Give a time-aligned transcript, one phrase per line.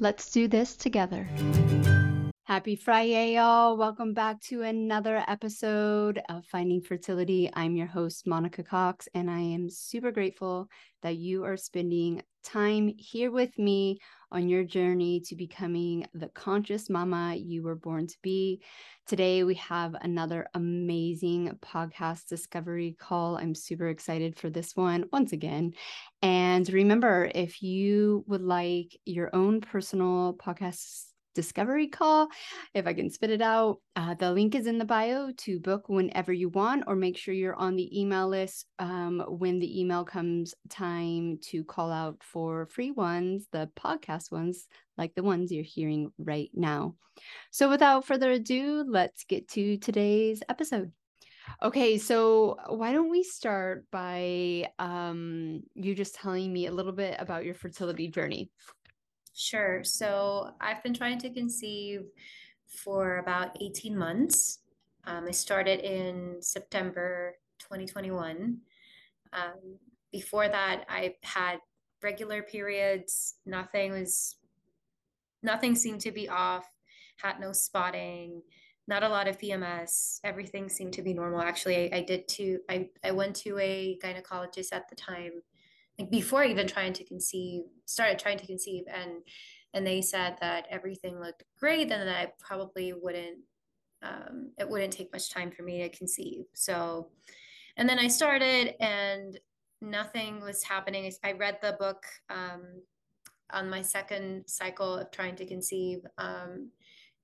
[0.00, 1.28] Let's do this together.
[2.44, 3.76] Happy Friday, y'all.
[3.76, 7.50] Welcome back to another episode of Finding Fertility.
[7.54, 10.68] I'm your host, Monica Cox, and I am super grateful
[11.02, 13.98] that you are spending time here with me
[14.32, 18.60] on your journey to becoming the conscious mama you were born to be.
[19.06, 23.36] Today, we have another amazing podcast discovery call.
[23.36, 25.74] I'm super excited for this one once again.
[26.22, 32.28] And remember, if you would like your own personal podcast discovery call
[32.74, 33.78] if I can spit it out.
[33.96, 37.34] Uh, the link is in the bio to book whenever you want, or make sure
[37.34, 42.66] you're on the email list um, when the email comes time to call out for
[42.66, 44.66] free ones, the podcast ones,
[44.96, 46.94] like the ones you're hearing right now.
[47.50, 50.92] So, without further ado, let's get to today's episode.
[51.62, 57.16] Okay, so why don't we start by um, you just telling me a little bit
[57.18, 58.50] about your fertility journey?
[59.34, 59.82] Sure.
[59.82, 62.02] So I've been trying to conceive
[62.66, 64.60] for about 18 months.
[65.04, 68.58] Um, I started in September 2021.
[69.32, 69.78] Um,
[70.12, 71.58] before that, I had
[72.02, 73.36] regular periods.
[73.46, 74.36] Nothing was,
[75.42, 76.66] nothing seemed to be off.
[77.16, 78.42] Had no spotting.
[78.88, 80.18] Not a lot of PMS.
[80.24, 81.40] Everything seemed to be normal.
[81.40, 82.58] Actually, I, I did too.
[82.68, 85.40] I I went to a gynecologist at the time
[86.10, 89.12] before even trying to conceive started trying to conceive and
[89.74, 93.38] and they said that everything looked great and that i probably wouldn't
[94.02, 96.44] um, it wouldn't take much time for me to conceive.
[96.54, 97.08] So
[97.76, 99.38] and then i started and
[99.80, 101.10] nothing was happening.
[101.24, 102.62] I read the book um,
[103.50, 106.70] on my second cycle of trying to conceive um,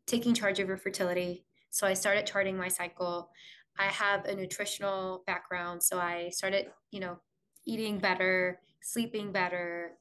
[0.06, 1.44] taking charge of your fertility.
[1.70, 3.30] So i started charting my cycle.
[3.78, 7.18] I have a nutritional background so i started you know
[7.66, 9.92] eating better, sleeping better,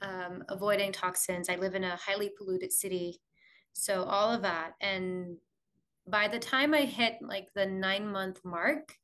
[0.00, 1.48] um, avoiding toxins.
[1.48, 3.20] I live in a highly polluted city.
[3.72, 4.72] So, all of that.
[4.80, 5.36] And
[6.06, 8.94] by the time I hit like the nine month mark,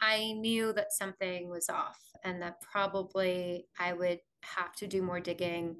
[0.00, 5.20] I knew that something was off and that probably I would have to do more
[5.20, 5.76] digging.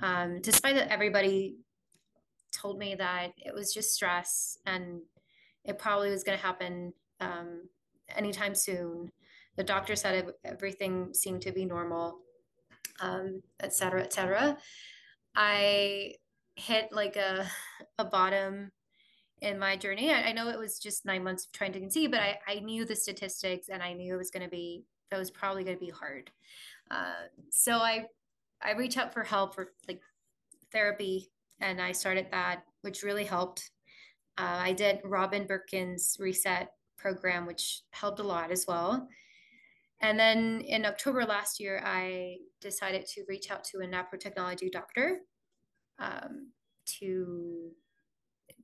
[0.00, 1.58] Um, despite that, everybody
[2.52, 5.00] told me that it was just stress and
[5.64, 7.68] it probably was going to happen um,
[8.16, 9.10] anytime soon
[9.56, 12.18] the doctor said everything seemed to be normal,
[13.00, 14.56] um, et cetera, et cetera.
[15.34, 16.14] I
[16.56, 17.46] hit like a,
[17.98, 18.72] a bottom
[19.40, 20.12] in my journey.
[20.12, 22.60] I, I know it was just nine months of trying to conceive, but I, I
[22.60, 25.76] knew the statistics and I knew it was going to be, that was probably going
[25.76, 26.30] to be hard.
[26.90, 28.04] Uh, so I,
[28.62, 30.00] I reached out for help for like
[30.70, 31.30] therapy
[31.60, 33.70] and I started that, which really helped.
[34.38, 39.08] Uh, I did Robin Birkin's reset program, which helped a lot as well.
[40.02, 45.20] And then in October last year, I decided to reach out to a naprotechnology doctor
[46.00, 46.50] um,
[46.98, 47.70] to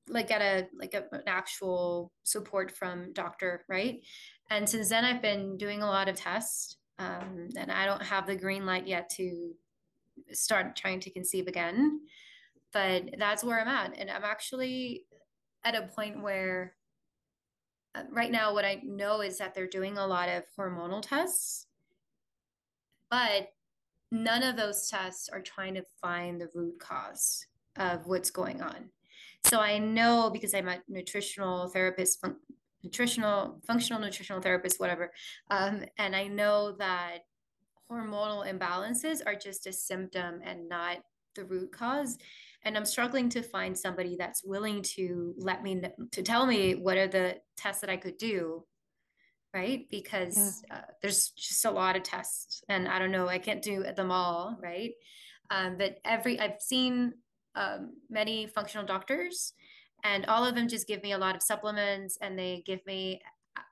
[0.08, 4.00] like get a like a, an actual support from doctor, right?
[4.50, 8.26] And since then, I've been doing a lot of tests, um, and I don't have
[8.26, 9.52] the green light yet to
[10.32, 12.00] start trying to conceive again.
[12.72, 15.04] But that's where I'm at, and I'm actually
[15.64, 16.74] at a point where
[18.10, 21.66] right now what i know is that they're doing a lot of hormonal tests
[23.10, 23.48] but
[24.10, 27.46] none of those tests are trying to find the root cause
[27.76, 28.90] of what's going on.
[29.46, 32.36] So i know because i'm a nutritional therapist fun-
[32.82, 35.12] nutritional functional nutritional therapist whatever
[35.50, 37.18] um, and i know that
[37.90, 40.98] hormonal imbalances are just a symptom and not
[41.34, 42.18] the root cause
[42.64, 45.80] and i'm struggling to find somebody that's willing to let me
[46.12, 48.64] to tell me what are the tests that i could do
[49.54, 50.76] right because yeah.
[50.76, 54.10] uh, there's just a lot of tests and i don't know i can't do them
[54.10, 54.92] all right
[55.50, 57.12] um, but every i've seen
[57.54, 59.54] um, many functional doctors
[60.04, 63.20] and all of them just give me a lot of supplements and they give me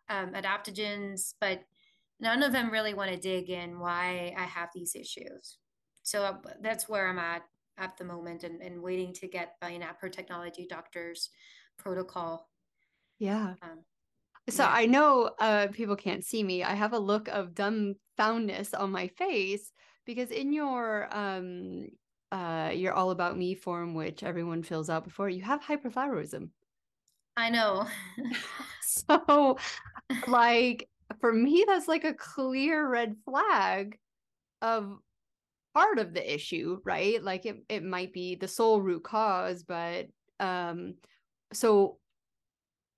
[0.09, 1.61] um, adaptogens, but
[2.21, 5.59] none of them really want to dig in why I have these issues.
[6.03, 7.43] So uh, that's where I'm at
[7.79, 11.31] at the moment and, and waiting to get by my NaPro technology doctor's
[11.79, 12.49] protocol.
[13.19, 13.55] Yeah.
[13.63, 13.85] Um,
[14.49, 14.73] so yeah.
[14.73, 16.63] I know uh, people can't see me.
[16.63, 19.73] I have a look of dumbfoundness on my face
[20.05, 21.89] because in your um
[22.33, 26.51] uh your all about me form, which everyone fills out before, you have hyperthyroidism.
[27.37, 27.87] I know.
[28.83, 29.59] so
[30.27, 30.89] like
[31.21, 33.99] for me, that's like a clear red flag
[34.63, 34.99] of
[35.77, 37.23] part of the issue, right?
[37.23, 40.07] Like it, it might be the sole root cause, but
[40.41, 40.95] um
[41.53, 41.99] so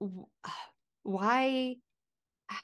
[1.03, 1.75] why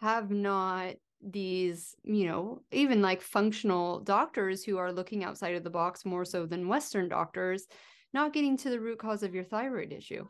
[0.00, 5.70] have not these, you know, even like functional doctors who are looking outside of the
[5.70, 7.66] box more so than Western doctors,
[8.12, 10.24] not getting to the root cause of your thyroid issue?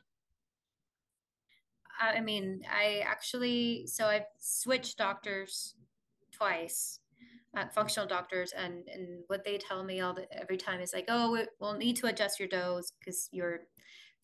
[2.00, 5.74] I mean, I actually, so I've switched doctors
[6.32, 7.00] twice,
[7.56, 11.06] uh, functional doctors, and and what they tell me all the every time is like,
[11.08, 13.60] oh, we'll need to adjust your dose because your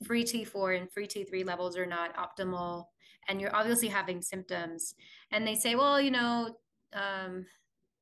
[0.04, 2.84] free T4 and free T3 levels are not optimal,
[3.28, 4.94] and you're obviously having symptoms.
[5.30, 6.56] And they say, well, you know,
[6.92, 7.46] um,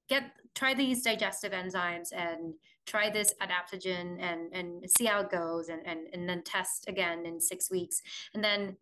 [0.09, 2.55] get try these digestive enzymes and
[2.87, 7.27] try this adaptogen and and see how it goes, and and and then test again
[7.27, 8.01] in six weeks,
[8.35, 8.77] and then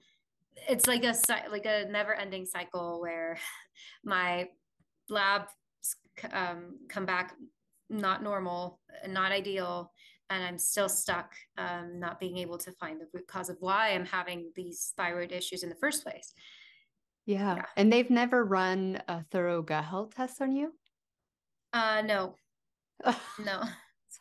[0.69, 1.15] it's like a
[1.51, 3.39] like a never ending cycle where
[4.05, 4.49] my
[5.09, 5.43] lab
[6.33, 7.35] um, come back
[7.89, 9.93] not normal, not ideal,
[10.31, 13.91] and I'm still stuck um, not being able to find the root cause of why
[13.91, 16.33] I'm having these thyroid issues in the first place.
[17.27, 17.57] Yeah.
[17.57, 17.65] yeah.
[17.77, 20.73] And they've never run a thorough gut health test on you?
[21.73, 22.35] Uh no.
[23.45, 23.63] no.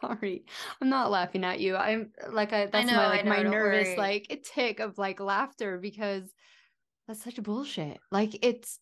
[0.01, 0.45] Sorry.
[0.81, 1.75] I'm not laughing at you.
[1.75, 3.97] I'm like I that's I know, my like know, my nervous worry.
[3.97, 6.23] like tick of like laughter because
[7.07, 7.99] that's such bullshit.
[8.11, 8.79] Like it's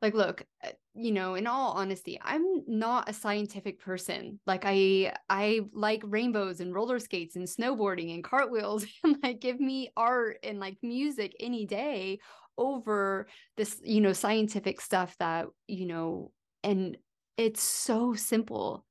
[0.00, 4.40] like look, uh, you know, in all honesty, I'm not a scientific person.
[4.46, 9.60] Like I I like rainbows and roller skates and snowboarding and cartwheels and like give
[9.60, 12.18] me art and like music any day
[12.56, 13.26] over
[13.58, 16.32] this, you know, scientific stuff that, you know,
[16.64, 16.96] and
[17.36, 18.85] it's so simple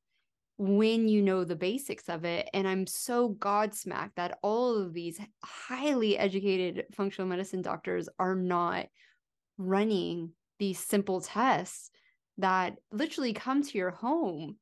[0.57, 2.49] when you know the basics of it.
[2.53, 8.87] And I'm so godsmacked that all of these highly educated functional medicine doctors are not
[9.57, 11.89] running these simple tests
[12.37, 14.57] that literally come to your home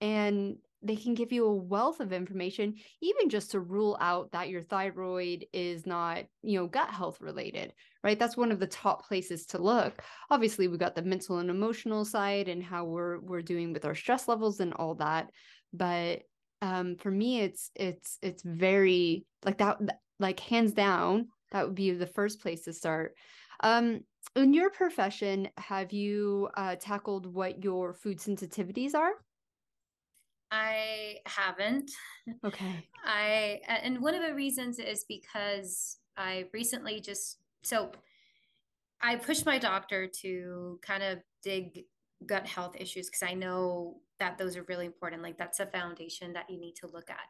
[0.00, 4.50] and they can give you a wealth of information even just to rule out that
[4.50, 7.72] your thyroid is not you know gut health related
[8.04, 8.18] right?
[8.18, 10.02] That's one of the top places to look.
[10.30, 13.94] Obviously we got the mental and emotional side and how we're we're doing with our
[13.94, 15.30] stress levels and all that
[15.72, 16.20] but
[16.62, 19.78] um for me it's it's it's very like that
[20.20, 23.14] like hands down that would be the first place to start.
[23.60, 24.00] Um
[24.36, 29.12] in your profession have you uh, tackled what your food sensitivities are
[30.50, 31.90] I haven't.
[32.44, 32.88] Okay.
[33.04, 37.90] I and one of the reasons is because I recently just so
[39.00, 41.84] I pushed my doctor to kind of dig
[42.26, 45.22] gut health issues because I know that those are really important.
[45.22, 47.28] Like that's a foundation that you need to look at,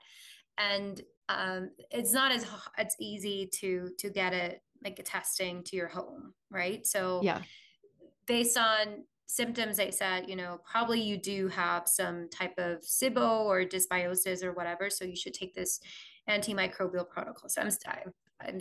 [0.58, 2.46] and um, it's not as
[2.78, 6.86] it's easy to to get it like a testing to your home, right?
[6.86, 7.40] So yeah,
[8.26, 13.44] based on symptoms they said you know probably you do have some type of SIBO
[13.44, 15.80] or dysbiosis or whatever so you should take this
[16.28, 17.48] antimicrobial protocol.
[17.48, 17.70] So i'm
[18.40, 18.58] i'm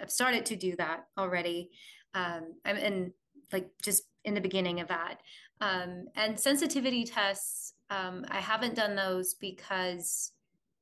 [0.00, 1.70] i've started to do that already
[2.14, 3.12] um i'm in
[3.52, 5.20] like just in the beginning of that.
[5.60, 10.32] Um and sensitivity tests um i haven't done those because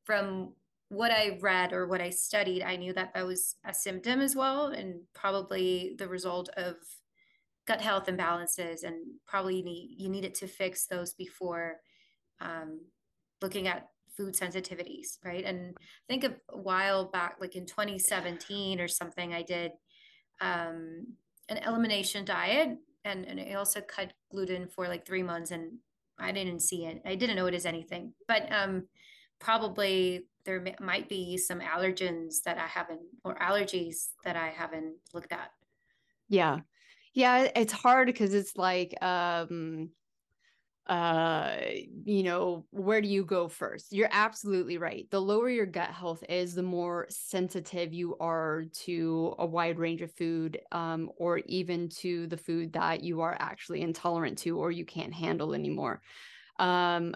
[0.04, 0.52] from
[0.88, 4.36] what I read or what I studied, I knew that that was a symptom as
[4.36, 6.76] well, and probably the result of
[7.66, 11.76] gut health imbalances and probably you need you needed to fix those before
[12.40, 12.80] um,
[13.40, 15.44] looking at food sensitivities right?
[15.44, 19.72] And i think a while back like in 2017 or something i did
[20.40, 21.06] um,
[21.48, 25.72] an elimination diet and, and i also cut gluten for like three months and
[26.18, 27.02] i didn't see it.
[27.04, 28.86] I didn't know it as anything but um,
[29.40, 35.32] probably there might be some allergens that i haven't or allergies that i haven't looked
[35.32, 35.50] at.
[36.28, 36.60] Yeah
[37.14, 39.90] yeah it's hard because it's like um
[40.86, 41.56] uh
[42.04, 43.92] you know where do you go first?
[43.92, 45.08] You're absolutely right.
[45.10, 50.02] The lower your gut health is the more sensitive you are to a wide range
[50.02, 54.70] of food um or even to the food that you are actually intolerant to or
[54.72, 56.02] you can't handle anymore.
[56.58, 57.14] Um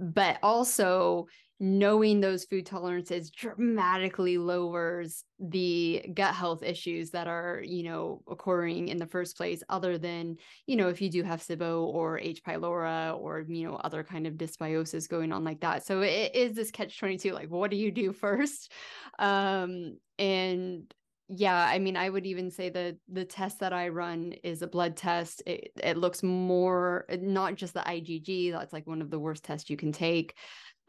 [0.00, 1.26] but also
[1.62, 8.88] knowing those food tolerances dramatically lowers the gut health issues that are you know occurring
[8.88, 12.42] in the first place other than you know if you do have SIBO or H.
[12.42, 15.84] pylori or you know other kind of dysbiosis going on like that.
[15.84, 18.72] So it is this catch 22 like what do you do first?
[19.18, 20.92] Um and
[21.32, 24.66] yeah i mean i would even say that the test that i run is a
[24.66, 25.42] blood test.
[25.46, 29.70] It, it looks more not just the IgG that's like one of the worst tests
[29.70, 30.34] you can take.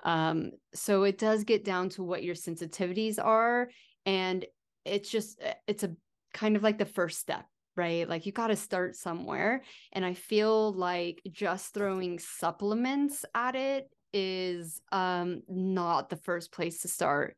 [0.04, 3.70] Um so it does get down to what your sensitivities are
[4.06, 4.46] and
[4.84, 5.96] it's just eh, it's a
[6.34, 7.46] kind of like the first step
[7.78, 8.08] right?
[8.10, 13.90] Like you got to start somewhere and i feel like just throwing supplements at it
[14.14, 17.38] is um not the first place to start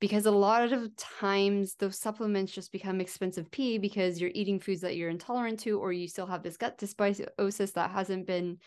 [0.00, 4.80] because a lot of times those supplements just become expensive pee because you're eating foods
[4.82, 8.58] that you're intolerant to or you still have this gut dysbiosis that hasn't been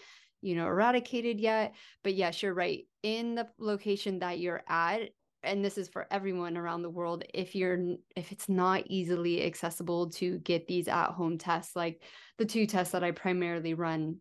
[0.41, 1.73] you know eradicated yet.
[2.03, 2.85] But yes you're right.
[3.03, 5.09] In the location that you're at
[5.43, 10.09] and this is for everyone around the world if you're if it's not easily accessible
[10.09, 12.03] to get these at home tests like
[12.37, 14.17] the two tests that I primarily run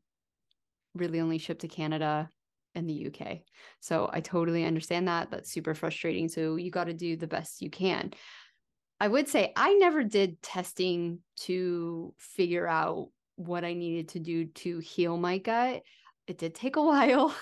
[0.94, 2.30] really only ship to Canada
[2.74, 3.38] in the UK.
[3.80, 5.30] So I totally understand that.
[5.30, 6.28] That's super frustrating.
[6.28, 8.12] So you got to do the best you can.
[9.00, 14.46] I would say I never did testing to figure out what I needed to do
[14.46, 15.82] to heal my gut.
[16.26, 17.34] It did take a while,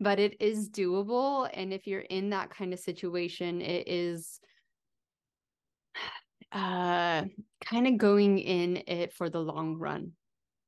[0.00, 1.48] but it is doable.
[1.52, 4.40] And if you're in that kind of situation, it is
[6.52, 7.24] uh
[7.64, 10.12] kind of going in it for the long run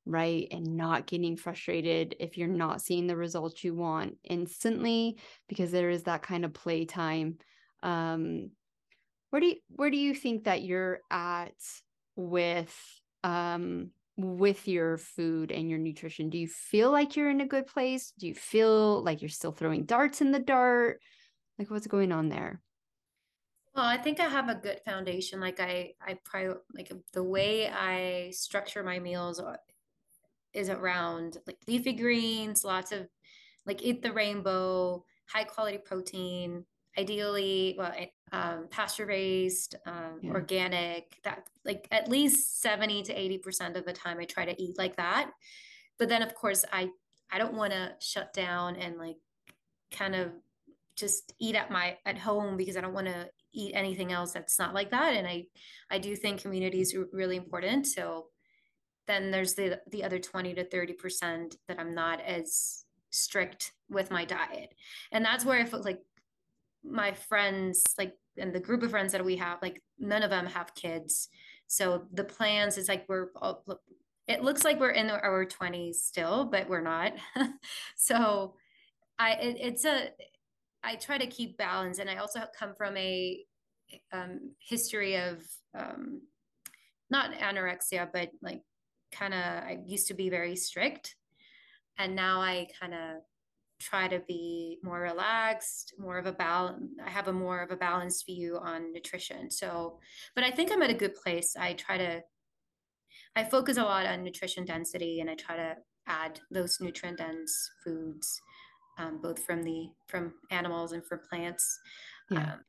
[0.08, 0.48] right?
[0.50, 5.90] And not getting frustrated if you're not seeing the results you want instantly because there
[5.90, 7.38] is that kind of playtime.
[7.82, 8.50] Um,
[9.30, 11.52] where do you, where do you think that you're at
[12.16, 12.74] with
[13.22, 16.28] um with your food and your nutrition?
[16.28, 18.12] Do you feel like you're in a good place?
[18.18, 21.00] Do you feel like you're still throwing darts in the dart?
[21.58, 22.60] Like what's going on there?
[23.76, 25.38] Well, I think I have a good foundation.
[25.38, 29.40] Like I, I prior, like the way I structure my meals
[30.52, 33.08] is around like leafy greens, lots of
[33.66, 36.64] like eat the rainbow, high quality protein,
[36.98, 37.94] ideally well
[38.32, 40.32] um, pasture raised um, yeah.
[40.32, 44.60] organic that like at least 70 to 80 percent of the time i try to
[44.62, 45.30] eat like that.
[45.98, 46.88] But then of course i
[47.30, 49.16] i don't want to shut down and like
[49.92, 50.32] kind of
[50.96, 54.58] just eat at my at home because i don't want to eat anything else that's
[54.58, 55.14] not like that.
[55.14, 55.46] And i
[55.90, 57.86] i do think community is really important.
[57.86, 58.26] So
[59.08, 64.10] then there's the the other 20 to 30 percent that i'm not as strict with
[64.10, 64.74] my diet.
[65.12, 66.02] And that's where i feel like
[66.84, 70.46] my friends like and the group of friends that we have like none of them
[70.46, 71.28] have kids.
[71.66, 73.64] So the plans is like we're all,
[74.26, 77.12] it looks like we're in our 20s still but we're not.
[77.96, 78.54] So
[79.18, 80.10] i it, it's a
[80.84, 83.44] i try to keep balance and i also come from a
[84.12, 85.42] um, history of
[85.74, 86.20] um,
[87.10, 88.62] not anorexia but like
[89.12, 91.16] kind of I used to be very strict
[91.98, 93.22] and now I kind of
[93.80, 96.90] try to be more relaxed, more of a balance.
[97.04, 99.50] I have a more of a balanced view on nutrition.
[99.50, 99.98] So,
[100.34, 101.54] but I think I'm at a good place.
[101.58, 102.22] I try to,
[103.36, 107.70] I focus a lot on nutrition density and I try to add those nutrient dense
[107.84, 108.40] foods,
[108.98, 111.78] um, both from the, from animals and from plants.
[112.30, 112.54] Yeah.
[112.54, 112.60] Um,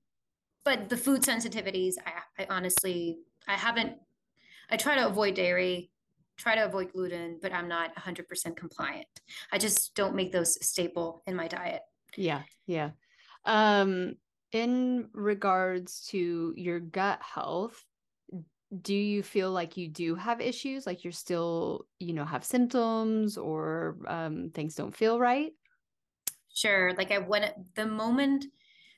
[0.63, 3.93] but the food sensitivities, I, I honestly, I haven't,
[4.69, 5.89] I try to avoid dairy
[6.39, 9.07] try to avoid gluten, but I'm not 100% compliant.
[9.51, 11.81] I just don't make those staple in my diet.
[12.15, 12.91] Yeah, yeah.
[13.45, 14.15] Um,
[14.51, 17.83] in regards to your gut health,
[18.81, 20.85] do you feel like you do have issues?
[20.85, 25.51] Like you're still, you know, have symptoms or um, things don't feel right?
[26.53, 26.93] Sure.
[26.97, 28.45] Like I went the moment.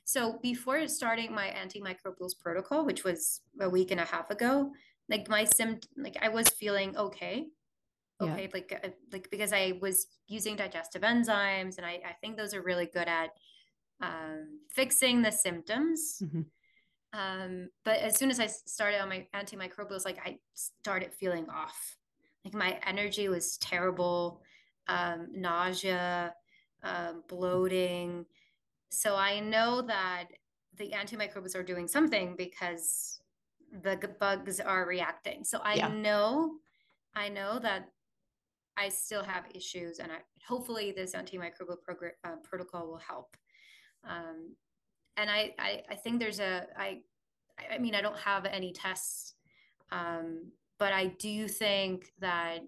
[0.04, 4.72] So before starting my antimicrobials protocol, which was a week and a half ago,
[5.12, 7.46] like my sim like i was feeling okay
[8.20, 8.48] okay yeah.
[8.54, 12.62] like uh, like because i was using digestive enzymes and i i think those are
[12.62, 13.30] really good at
[14.00, 16.40] um, fixing the symptoms mm-hmm.
[17.12, 21.96] um, but as soon as i started on my antimicrobials like i started feeling off
[22.44, 24.42] like my energy was terrible
[24.88, 26.34] um, nausea
[26.82, 28.24] um, bloating
[28.90, 30.24] so i know that
[30.78, 33.21] the antimicrobials are doing something because
[33.72, 35.44] the bugs are reacting.
[35.44, 35.88] So I yeah.
[35.88, 36.56] know,
[37.14, 37.88] I know that
[38.76, 43.36] I still have issues, and I hopefully this antimicrobial program uh, protocol will help.
[44.08, 44.56] Um,
[45.16, 47.00] and I, I, I think there's a I,
[47.70, 49.34] I mean I don't have any tests,
[49.90, 52.60] um, but I do think that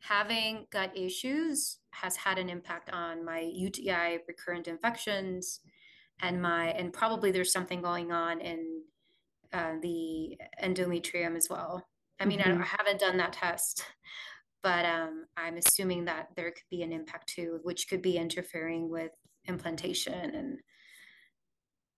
[0.00, 5.60] having gut issues has had an impact on my UTI recurrent infections
[6.20, 8.75] and my and probably there's something going on in
[9.52, 11.86] uh, the endometrium as well.
[12.20, 12.60] I mean, mm-hmm.
[12.60, 13.84] I, I, haven't done that test,
[14.62, 18.88] but um, I'm assuming that there could be an impact too, which could be interfering
[18.88, 19.12] with
[19.46, 20.58] implantation and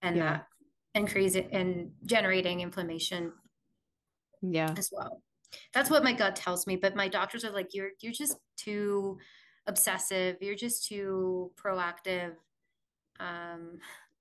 [0.02, 0.22] and yeah.
[0.22, 0.46] that
[0.94, 3.32] increasing and generating inflammation.
[4.42, 5.22] Yeah, as well.
[5.72, 6.76] That's what my gut tells me.
[6.76, 9.18] But my doctors are like, you're you're just too
[9.66, 10.36] obsessive.
[10.40, 12.32] You're just too proactive.
[13.20, 13.78] Um,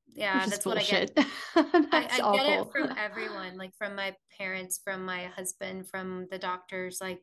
[0.16, 1.12] yeah that's bullshit.
[1.16, 1.86] what i get.
[1.94, 6.40] I, I get it from everyone like from my parents from my husband from the
[6.40, 7.22] doctors like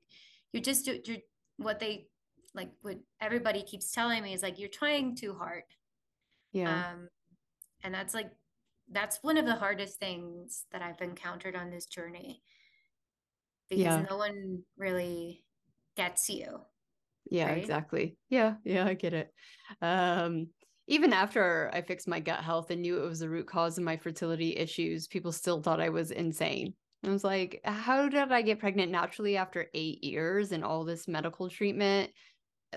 [0.53, 1.19] you just do you're,
[1.57, 2.07] what they
[2.55, 5.65] like what everybody keeps telling me is like you're trying too hard.
[6.53, 6.93] Yeah.
[6.93, 7.09] Um
[7.83, 8.31] and that's like
[8.91, 12.43] that's one of the hardest things that i've encountered on this journey.
[13.69, 14.07] Because yeah.
[14.09, 15.43] no one really
[15.97, 16.61] gets you
[17.31, 17.59] yeah right?
[17.59, 18.17] exactly.
[18.31, 19.33] Yeah yeah i get it.
[19.83, 20.49] Um
[20.87, 23.85] even after I fixed my gut health and knew it was the root cause of
[23.85, 26.75] my fertility issues, people still thought I was insane.
[27.05, 31.09] I was like, how did I get pregnant naturally after eight years and all this
[31.09, 32.11] medical treatment?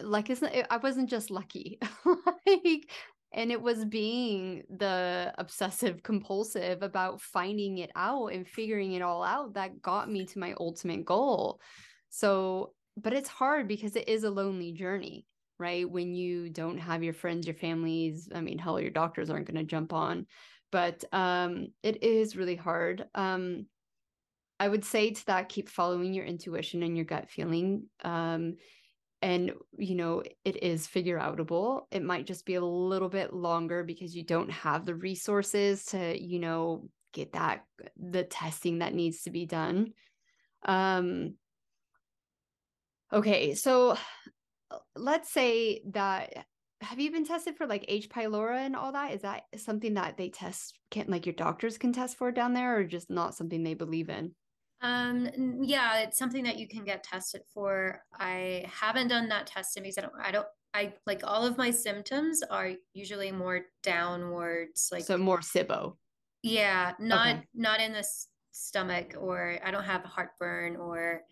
[0.02, 1.80] Like, isn't I wasn't just lucky.
[2.06, 2.90] like,
[3.34, 9.24] and it was being the obsessive compulsive about finding it out and figuring it all
[9.24, 11.60] out that got me to my ultimate goal.
[12.10, 15.26] So, but it's hard because it is a lonely journey
[15.60, 15.90] right?
[15.90, 19.58] When you don't have your friends, your families, I mean, hell, your doctors aren't going
[19.58, 20.28] to jump on,
[20.72, 23.06] but um, it is really hard.
[23.16, 23.66] Um,
[24.60, 27.84] I would say to that, keep following your intuition and your gut feeling.
[28.04, 28.56] Um,
[29.22, 33.84] and you know it is figure outable it might just be a little bit longer
[33.84, 37.64] because you don't have the resources to you know get that
[37.98, 39.92] the testing that needs to be done
[40.66, 41.34] um
[43.12, 43.98] okay so
[44.96, 46.46] let's say that
[46.82, 48.10] have you been tested for like H.
[48.10, 49.14] pylori and all that?
[49.14, 52.78] Is that something that they test can like your doctors can test for down there
[52.78, 54.34] or just not something they believe in?
[54.82, 55.30] Um
[55.62, 58.04] yeah, it's something that you can get tested for.
[58.20, 61.72] I haven't done that testing because I don't I don't I like all of my
[61.72, 65.96] symptoms are usually more downwards like so more SIBO.
[66.44, 67.48] Yeah, not okay.
[67.56, 68.06] not in the
[68.52, 71.24] stomach or I don't have heartburn or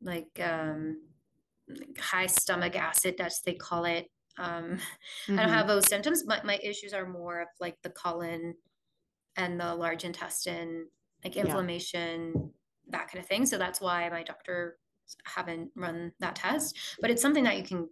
[0.00, 0.98] like um
[1.98, 4.06] high stomach acid, as they call it.
[4.38, 5.32] Um, mm-hmm.
[5.32, 5.54] I don't mm-hmm.
[5.54, 6.24] have those symptoms.
[6.26, 8.54] My, my issues are more of like the colon
[9.36, 10.86] and the large intestine,
[11.24, 12.42] like inflammation, yeah.
[12.90, 13.46] that kind of thing.
[13.46, 14.78] So that's why my doctor
[15.24, 16.76] haven't run that test.
[17.00, 17.88] But it's something that you can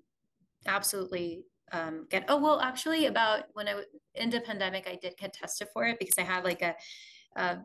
[0.67, 2.25] absolutely um, get.
[2.29, 3.83] Oh well, actually, about when I
[4.15, 6.75] in the pandemic, I did get tested for it because I had like a,
[7.37, 7.59] a,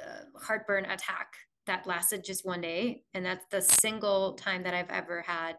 [0.00, 1.28] a heartburn attack
[1.66, 3.02] that lasted just one day.
[3.14, 5.56] And that's the single time that I've ever had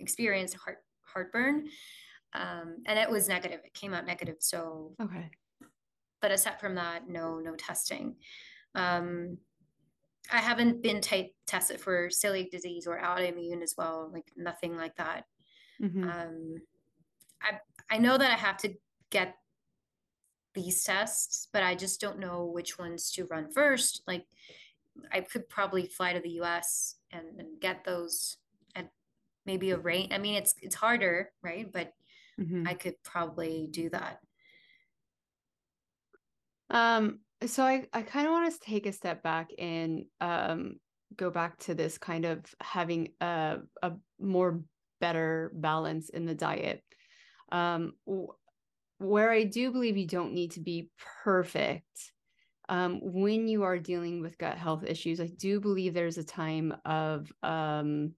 [0.00, 1.68] experienced heart heartburn.
[2.34, 3.60] Um, and it was negative.
[3.64, 4.36] It came out negative.
[4.40, 5.30] So okay.
[6.20, 8.16] But aside from that, no, no testing.
[8.74, 9.38] Um,
[10.30, 14.96] I haven't been t- tested for celiac disease or autoimmune as well, like nothing like
[14.96, 15.24] that.
[15.80, 16.04] Mm-hmm.
[16.04, 16.54] Um,
[17.40, 17.58] I
[17.90, 18.74] I know that I have to
[19.10, 19.36] get
[20.54, 24.02] these tests, but I just don't know which ones to run first.
[24.06, 24.24] Like
[25.12, 28.36] I could probably fly to the US and, and get those
[28.74, 28.90] at
[29.46, 30.12] maybe a rate.
[30.12, 31.70] I mean, it's it's harder, right?
[31.70, 31.92] But
[32.40, 32.66] mm-hmm.
[32.66, 34.20] I could probably do that.
[36.70, 40.74] Um, so I, I kind of want to take a step back and um
[41.16, 44.60] go back to this kind of having a a more
[45.00, 46.82] better balance in the diet.
[47.50, 47.92] Um,
[48.98, 50.90] where I do believe you don't need to be
[51.24, 52.12] perfect
[52.68, 56.74] um, when you are dealing with gut health issues, I do believe there's a time
[56.84, 58.14] of um,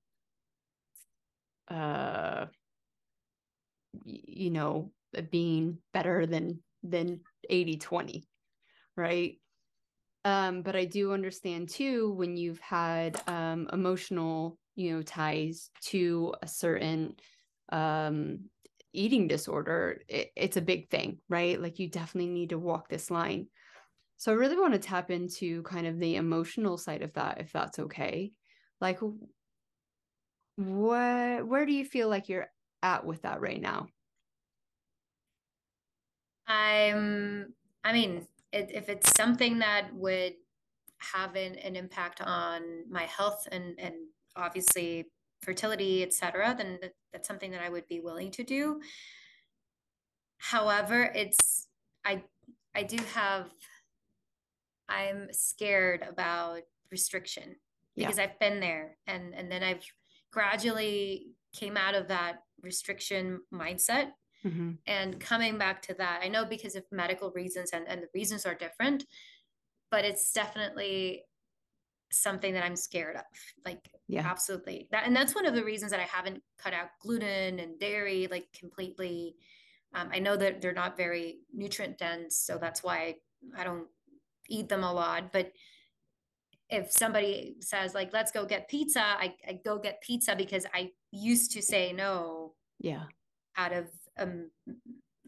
[1.68, 2.46] uh,
[4.04, 4.92] you know
[5.30, 8.24] being better than than 80 20
[8.96, 9.36] right?
[10.24, 16.34] Um but i do understand too when you've had um emotional you know ties to
[16.42, 17.14] a certain
[17.72, 18.40] um
[18.92, 21.60] eating disorder it, it's a big thing right?
[21.60, 23.46] Like you definitely need to walk this line
[24.20, 27.52] so I really want to tap into kind of the emotional side of that, if
[27.52, 28.32] that's okay.
[28.78, 29.00] Like,
[30.56, 32.50] what, where do you feel like you're
[32.82, 33.86] at with that right now?
[36.46, 40.34] I'm, I mean, it, if it's something that would
[40.98, 43.94] have an, an impact on my health and, and
[44.36, 45.06] obviously
[45.40, 48.82] fertility, etc., then that, that's something that I would be willing to do.
[50.36, 51.68] However, it's,
[52.04, 52.22] I,
[52.74, 53.46] I do have
[54.90, 57.56] I'm scared about restriction
[57.96, 58.24] because yeah.
[58.24, 59.84] I've been there and and then I've
[60.32, 64.10] gradually came out of that restriction mindset
[64.44, 64.72] mm-hmm.
[64.86, 66.20] and coming back to that.
[66.22, 69.04] I know because of medical reasons and, and the reasons are different,
[69.90, 71.24] but it's definitely
[72.12, 73.22] something that I'm scared of.
[73.64, 74.88] Like, yeah, absolutely.
[74.90, 78.28] That, and that's one of the reasons that I haven't cut out gluten and dairy
[78.30, 79.36] like completely.
[79.94, 83.16] Um, I know that they're not very nutrient dense, so that's why
[83.56, 83.86] I don't
[84.50, 85.32] eat them a lot.
[85.32, 85.52] But
[86.68, 90.90] if somebody says like, let's go get pizza, I, I go get pizza because I
[91.10, 92.54] used to say no.
[92.78, 93.04] Yeah.
[93.56, 94.50] Out of um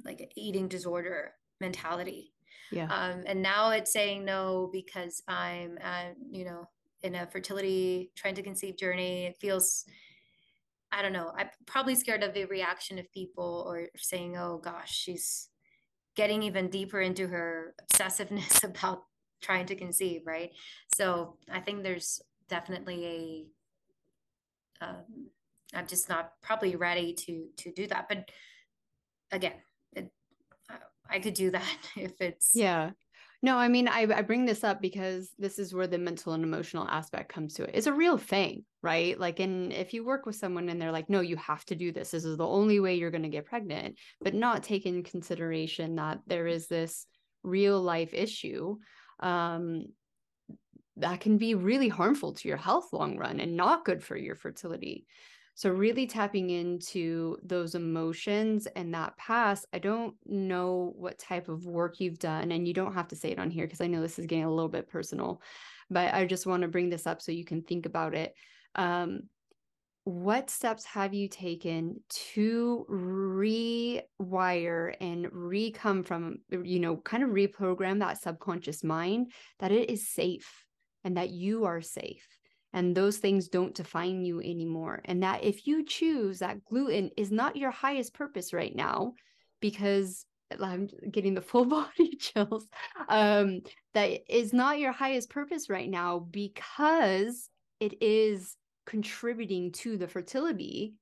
[0.04, 2.32] like eating disorder mentality.
[2.70, 2.86] Yeah.
[2.86, 6.68] Um, and now it's saying no because I'm, uh, you know,
[7.02, 9.26] in a fertility trying to conceive journey.
[9.26, 9.84] It feels,
[10.90, 14.92] I don't know, I'm probably scared of the reaction of people or saying, oh gosh,
[14.92, 15.48] she's
[16.16, 19.02] getting even deeper into her obsessiveness about
[19.42, 20.52] trying to conceive, right?
[20.94, 23.50] So I think there's definitely
[24.80, 25.28] a, um,
[25.74, 28.08] I'm just not probably ready to to do that.
[28.08, 28.30] But
[29.30, 29.54] again,
[31.12, 32.90] I could do that if it's yeah.
[33.44, 36.44] No, I mean, I, I bring this up because this is where the mental and
[36.44, 37.72] emotional aspect comes to it.
[37.74, 39.18] It's a real thing, right?
[39.18, 41.90] Like, and if you work with someone and they're like, no, you have to do
[41.90, 45.02] this, this is the only way you're going to get pregnant, but not take in
[45.02, 47.04] consideration that there is this
[47.42, 48.76] real life issue
[49.20, 49.86] um,
[50.96, 54.34] that can be really harmful to your health long run and not good for your
[54.34, 55.06] fertility.
[55.54, 59.66] So, really tapping into those emotions and that past.
[59.72, 63.30] I don't know what type of work you've done, and you don't have to say
[63.30, 65.42] it on here because I know this is getting a little bit personal,
[65.90, 68.34] but I just want to bring this up so you can think about it.
[68.76, 69.24] Um,
[70.04, 74.02] what steps have you taken to rewire
[75.00, 80.64] and recome from, you know, kind of reprogram that subconscious mind that it is safe
[81.04, 82.26] and that you are safe?
[82.72, 85.02] and those things don't define you anymore.
[85.04, 89.12] And that if you choose that gluten is not your highest purpose right now,
[89.60, 90.24] because
[90.60, 92.66] I'm getting the full body chills,
[93.08, 93.60] um,
[93.94, 100.94] that is not your highest purpose right now because it is contributing to the fertility,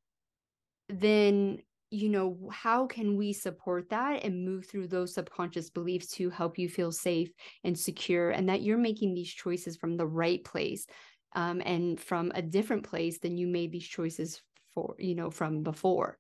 [0.89, 1.59] then
[1.91, 6.57] you know how can we support that and move through those subconscious beliefs to help
[6.57, 7.33] you feel safe
[7.65, 10.87] and secure and that you're making these choices from the right place
[11.35, 14.41] um, and from a different place than you made these choices
[14.73, 16.17] for you know from before?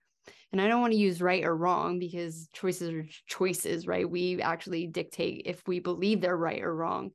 [0.53, 4.09] And i don't want to use right or wrong because choices are choices right?
[4.09, 7.11] We actually dictate if we believe they're right or wrong.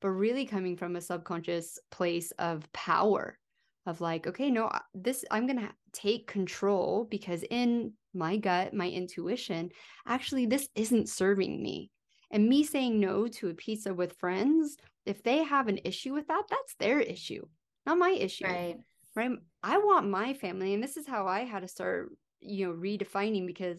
[0.00, 3.38] But really coming from a subconscious place of power
[3.86, 8.88] of like okay no this i'm going to take control because in my gut my
[8.88, 9.70] intuition
[10.06, 11.90] actually this isn't serving me
[12.30, 16.28] and me saying no to a pizza with friends, if they have an issue with
[16.28, 17.44] that, that's their issue,
[17.86, 18.44] not my issue.
[18.46, 18.76] Right.
[19.16, 19.30] Right.
[19.62, 20.72] I want my family.
[20.72, 23.78] And this is how I had to start, you know, redefining because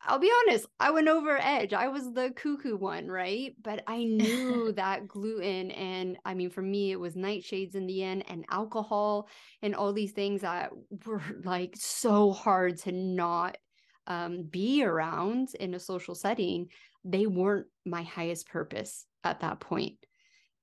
[0.00, 1.72] I'll be honest, I went over edge.
[1.72, 3.54] I was the cuckoo one, right?
[3.62, 8.02] But I knew that gluten and I mean for me it was nightshades in the
[8.02, 9.28] end and alcohol
[9.60, 10.70] and all these things that
[11.04, 13.58] were like so hard to not
[14.06, 16.68] um, be around in a social setting
[17.04, 19.94] they weren't my highest purpose at that point.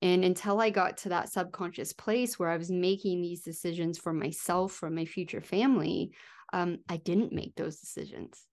[0.02, 4.14] And until I got to that subconscious place where I was making these decisions for
[4.14, 6.12] myself, for my future family,
[6.54, 8.46] um, I didn't make those decisions.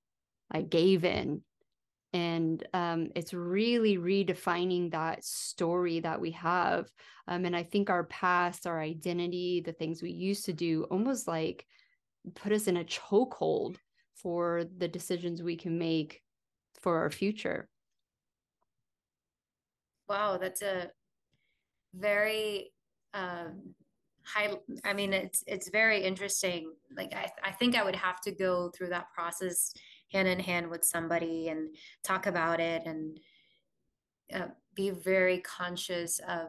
[0.52, 1.42] I gave in.
[2.12, 6.90] And um, it's really redefining that story that we have.
[7.26, 11.26] Um, and I think our past, our identity, the things we used to do almost
[11.26, 11.66] like
[12.34, 13.76] put us in a chokehold
[14.14, 16.20] for the decisions we can make
[16.80, 17.68] for our future.
[20.08, 20.90] Wow, that's a
[21.94, 22.72] very
[23.14, 23.74] um,
[24.24, 24.50] high.
[24.84, 26.72] I mean, it's it's very interesting.
[26.96, 29.72] Like I, I think I would have to go through that process
[30.12, 33.18] hand in hand with somebody and talk about it and
[34.35, 36.48] uh, be very conscious of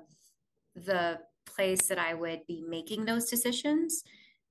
[0.76, 4.04] the place that I would be making those decisions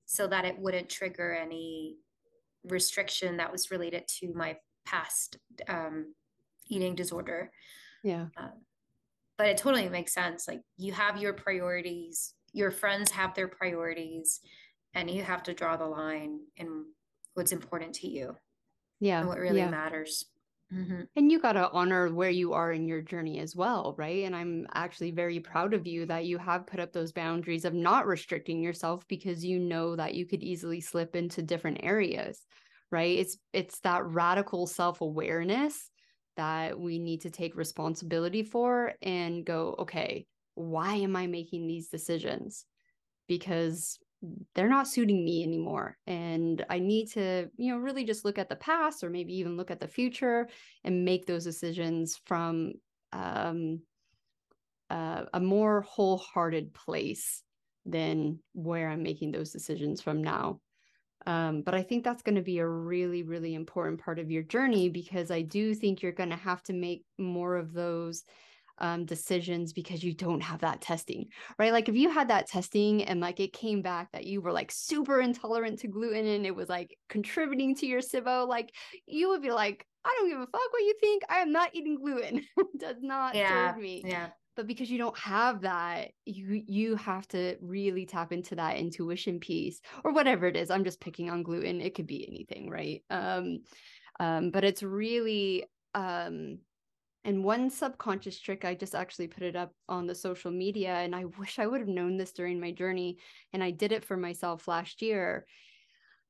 [0.04, 1.96] so that it wouldn't trigger any
[2.64, 6.14] restriction that was related to my past um,
[6.68, 7.50] eating disorder.
[8.04, 8.26] Yeah.
[8.36, 8.48] Uh,
[9.38, 10.46] but it totally makes sense.
[10.46, 14.40] Like you have your priorities, your friends have their priorities,
[14.94, 16.84] and you have to draw the line in
[17.34, 18.36] what's important to you.
[19.02, 19.18] Yeah.
[19.18, 19.68] And what really yeah.
[19.68, 20.26] matters.
[20.72, 21.02] Mm-hmm.
[21.16, 24.24] And you got to honor where you are in your journey as well, right?
[24.24, 27.74] And I'm actually very proud of you that you have put up those boundaries of
[27.74, 32.46] not restricting yourself because you know that you could easily slip into different areas,
[32.92, 33.18] right?
[33.18, 35.90] It's it's that radical self-awareness
[36.36, 41.88] that we need to take responsibility for and go, okay, why am I making these
[41.88, 42.66] decisions?
[43.26, 43.98] Because
[44.54, 48.48] they're not suiting me anymore and i need to you know really just look at
[48.48, 50.48] the past or maybe even look at the future
[50.84, 52.72] and make those decisions from
[53.12, 53.80] um,
[54.90, 57.42] uh, a more wholehearted place
[57.84, 60.60] than where i'm making those decisions from now.
[61.26, 64.42] Um, but i think that's going to be a really really important part of your
[64.42, 68.24] journey because i do think you're going to have to make more of those
[68.78, 71.26] um, decisions because you don't have that testing,
[71.58, 71.72] right?
[71.72, 74.72] Like if you had that testing and like it came back that you were like
[74.72, 78.72] super intolerant to gluten and it was like contributing to your SIBO, like
[79.06, 81.22] you would be like, I don't give a fuck what you think.
[81.28, 82.44] I am not eating gluten.
[82.78, 84.02] does not yeah, serve me.
[84.04, 84.28] Yeah.
[84.54, 89.40] But because you don't have that, you you have to really tap into that intuition
[89.40, 90.70] piece or whatever it is.
[90.70, 91.80] I'm just picking on gluten.
[91.80, 93.02] It could be anything, right?
[93.08, 93.60] Um,
[94.20, 96.58] um, but it's really um
[97.24, 101.14] and one subconscious trick, I just actually put it up on the social media, and
[101.14, 103.18] I wish I would have known this during my journey.
[103.52, 105.46] And I did it for myself last year.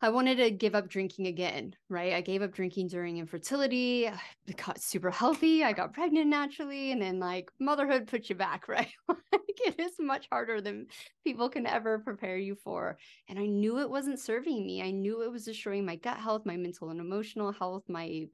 [0.05, 2.13] I wanted to give up drinking again, right?
[2.13, 4.09] I gave up drinking during infertility.
[4.09, 5.63] I got super healthy.
[5.63, 6.91] I got pregnant naturally.
[6.91, 8.91] And then, like, motherhood puts you back, right?
[9.09, 10.89] like, it is much harder than
[11.25, 12.99] people can ever prepare you for.
[13.29, 14.83] And I knew it wasn't serving me.
[14.83, 18.27] I knew it was destroying my gut health, my mental and emotional health, my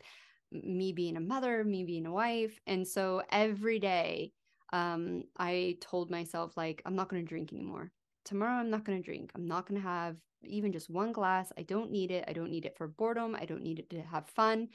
[0.53, 2.59] me being a mother, me being a wife.
[2.67, 4.33] And so every day,
[4.73, 7.91] um, I told myself, like, I'm not going to drink anymore.
[8.25, 9.31] Tomorrow, I'm not going to drink.
[9.35, 11.53] I'm not going to have even just one glass.
[11.59, 12.25] I don't need it.
[12.29, 13.35] I don't need it for boredom.
[13.35, 14.69] I don't need it to have fun.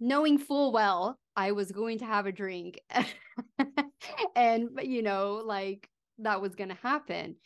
[0.00, 2.80] Knowing full well I was going to have a drink.
[4.36, 7.36] and, you know, like that was going to happen.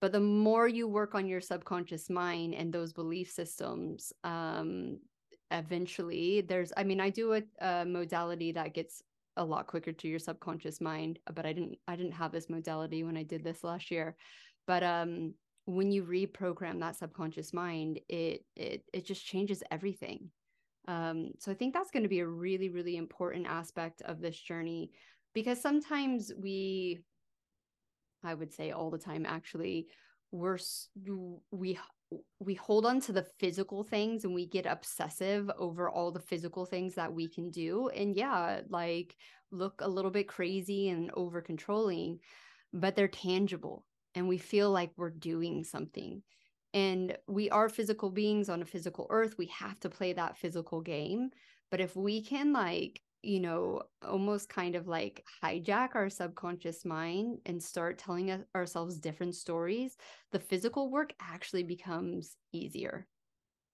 [0.00, 4.98] But the more you work on your subconscious mind and those belief systems, um,
[5.50, 9.02] eventually there's i mean i do a, a, modality that gets
[9.38, 13.02] a lot quicker to your subconscious mind but i didn't i didn't have this modality
[13.02, 14.16] when i did this last year.
[14.66, 15.34] But um
[15.64, 20.30] when you reprogram that subconscious mind it it it just changes everything.
[20.86, 24.38] Um so i think that's going to be a really really important aspect of this
[24.38, 24.90] journey
[25.34, 27.00] because sometimes we
[28.24, 29.86] i would say all the time actually
[30.32, 30.58] we're
[31.50, 31.78] we
[32.40, 36.64] we hold on to the physical things and we get obsessive over all the physical
[36.64, 37.88] things that we can do.
[37.88, 39.16] And yeah like
[39.50, 42.20] look a little bit crazy and over controlling
[42.72, 46.22] but they're tangible and we feel like we're doing something.
[46.74, 49.36] And we are physical beings on a physical earth.
[49.38, 51.30] We have to play that physical game.
[51.70, 57.38] But if we can like you know, almost kind of like hijack our subconscious mind
[57.46, 59.96] and start telling us, ourselves different stories,
[60.32, 63.06] the physical work actually becomes easier.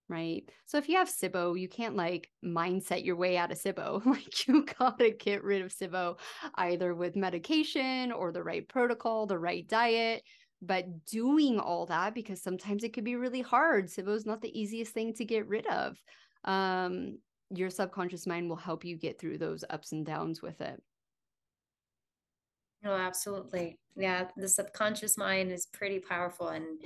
[0.07, 0.43] Right.
[0.67, 4.05] So if you have SIBO, you can't like mindset your way out of SIBO.
[4.07, 6.19] Like you gotta get rid of SIBO
[6.57, 10.23] either with medication or the right protocol, the right diet.
[10.61, 13.89] But doing all that, because sometimes it could be really hard.
[13.89, 15.97] SIBO is not the easiest thing to get rid of.
[16.45, 17.19] Um,
[17.51, 20.83] your subconscious mind will help you get through those ups and downs with it.
[22.85, 23.79] Oh, absolutely.
[23.97, 26.83] Yeah, the subconscious mind is pretty powerful and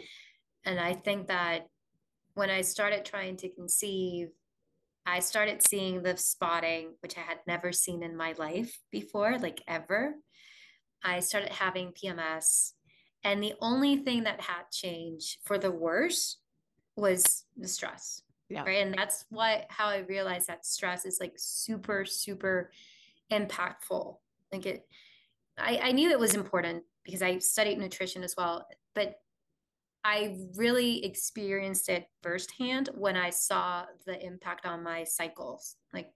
[0.64, 1.66] and I think that
[2.34, 4.28] when I started trying to conceive,
[5.06, 9.62] I started seeing the spotting, which I had never seen in my life before, like
[9.66, 10.14] ever.
[11.02, 12.74] I started having PMS.
[13.24, 16.38] And the only thing that had changed for the worse
[16.96, 18.62] was the stress yeah.
[18.64, 22.70] right and that's what how i realized that stress is like super super
[23.30, 24.16] impactful.
[24.52, 24.86] Like it
[25.58, 29.16] I, I knew it was important because i studied nutrition as well but
[30.04, 35.76] i really experienced it firsthand when i saw the impact on my cycles.
[35.92, 36.10] Like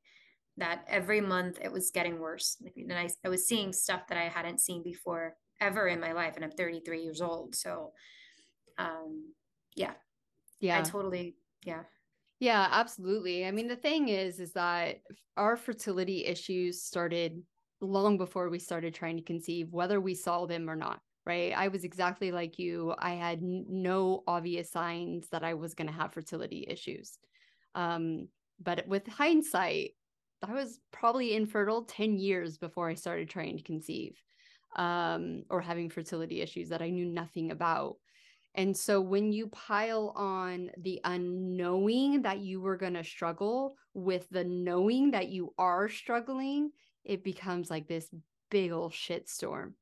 [0.59, 2.57] that every month it was getting worse.
[2.62, 6.12] Like, and I, I was seeing stuff that i hadn't seen before ever in my
[6.12, 7.92] life and i'm 33 years old so
[8.79, 9.33] um
[9.77, 9.92] yeah.
[10.61, 10.79] Yeah.
[10.79, 11.83] i totally yeah
[12.42, 13.46] yeah, absolutely.
[13.46, 14.96] I mean, the thing is, is that
[15.37, 17.40] our fertility issues started
[17.81, 21.00] long before we started trying to conceive, whether we saw them or not.
[21.24, 21.52] Right.
[21.57, 22.96] I was exactly like you.
[22.98, 27.16] I had no obvious signs that I was going to have fertility issues.
[27.76, 28.26] Um,
[28.61, 29.92] but with hindsight,
[30.42, 34.20] I was probably infertile 10 years before I started trying to conceive
[34.74, 37.98] um, or having fertility issues that I knew nothing about.
[38.55, 44.29] And so when you pile on the unknowing that you were going to struggle with
[44.31, 46.71] the knowing that you are struggling,
[47.05, 48.09] it becomes like this
[48.51, 49.75] big old shit storm.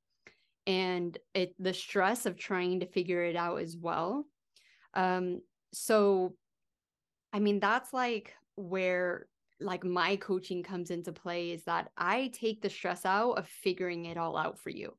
[0.66, 4.26] And it the stress of trying to figure it out as well.
[4.94, 5.40] Um
[5.72, 6.34] so
[7.32, 9.26] I mean that's like where
[9.60, 14.06] like my coaching comes into play is that I take the stress out of figuring
[14.06, 14.94] it all out for you.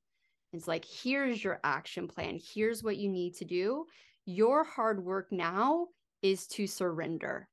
[0.53, 2.39] It's like, here's your action plan.
[2.53, 3.85] Here's what you need to do.
[4.25, 5.87] Your hard work now
[6.21, 7.47] is to surrender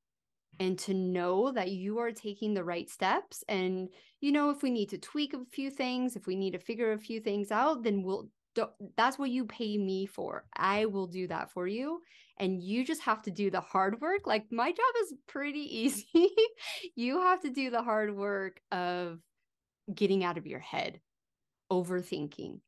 [0.61, 3.45] and to know that you are taking the right steps.
[3.49, 3.89] And
[4.21, 6.93] you know if we need to tweak a few things if we need to figure
[6.93, 8.29] a few things out then we'll
[8.97, 10.45] that's what you pay me for.
[10.57, 12.01] I will do that for you.
[12.39, 14.27] And you just have to do the hard work.
[14.27, 16.31] Like my job is pretty easy.
[16.97, 19.21] You have to do the hard work of
[19.95, 21.01] getting out of your head
[21.71, 22.61] overthinking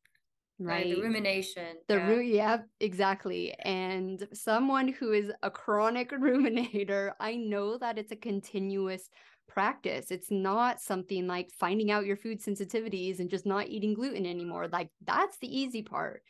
[0.60, 2.06] right, the rumination the yeah.
[2.06, 3.54] Ru- yeah exactly.
[3.60, 9.08] And someone who is a chronic ruminator i know that it's a continuous
[9.50, 10.10] practice.
[10.10, 14.68] It's not something like finding out your food sensitivities and just not eating gluten anymore.
[14.68, 16.22] Like that's the easy part.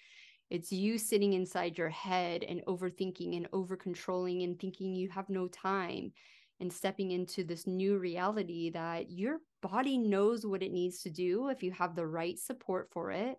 [0.48, 5.28] It's you sitting inside your head and overthinking and over controlling and thinking you have
[5.28, 6.12] no time
[6.58, 11.48] and stepping into this new reality that your body knows what it needs to do
[11.48, 13.36] if you have the right support for it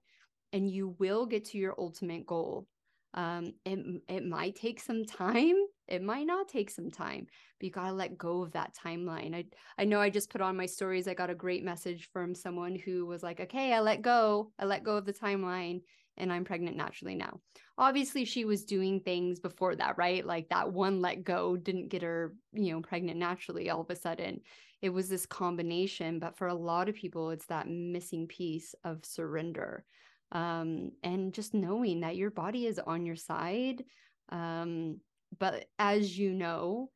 [0.54, 2.68] and you will get to your ultimate goal.
[3.14, 5.56] Um, it, it might take some time.
[5.88, 7.28] It might not take some time,
[7.60, 9.36] but you got to let go of that timeline.
[9.36, 9.46] I,
[9.78, 11.08] I know I just put on my stories.
[11.08, 14.52] I got a great message from someone who was like, okay, I let go.
[14.58, 15.82] I let go of the timeline
[16.18, 17.40] and I'm pregnant naturally now.
[17.78, 20.26] Obviously, she was doing things before that, right?
[20.26, 23.96] Like that one let go didn't get her, you know, pregnant naturally all of a
[23.96, 24.42] sudden.
[24.82, 26.20] It was this combination.
[26.20, 29.84] But for a lot of people, it's that missing piece of surrender
[30.32, 33.84] um, and just knowing that your body is on your side.
[34.30, 35.00] Um,
[35.40, 36.90] but as you know,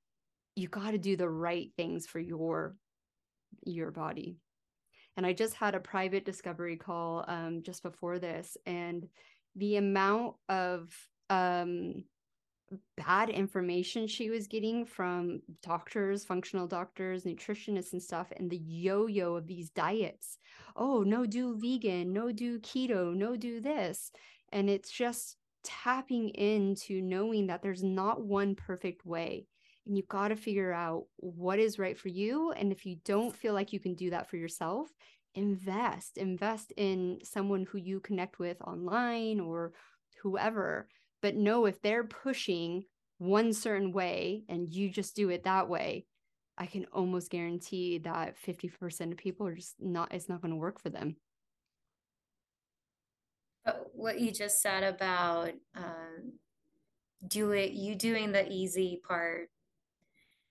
[0.55, 2.75] you got to do the right things for your
[3.65, 4.37] your body.
[5.17, 9.07] And I just had a private discovery call um, just before this, and
[9.55, 10.93] the amount of
[11.29, 12.03] um,
[12.97, 19.07] bad information she was getting from doctors, functional doctors, nutritionists, and stuff, and the yo
[19.07, 20.37] yo of these diets.
[20.75, 24.11] Oh, no, do vegan, no, do keto, no, do this.
[24.51, 29.47] And it's just tapping into knowing that there's not one perfect way.
[29.85, 32.51] And you've got to figure out what is right for you.
[32.51, 34.89] And if you don't feel like you can do that for yourself,
[35.35, 39.73] invest, invest in someone who you connect with online or
[40.23, 40.87] whoever
[41.25, 42.83] but know if they're pushing
[43.17, 46.05] one certain way and you just do it that way,
[46.55, 50.55] I can almost guarantee that 50% of people are just not, it's not going to
[50.55, 51.15] work for them.
[53.65, 56.33] But what you just said about um,
[57.27, 59.49] do it, you doing the easy part,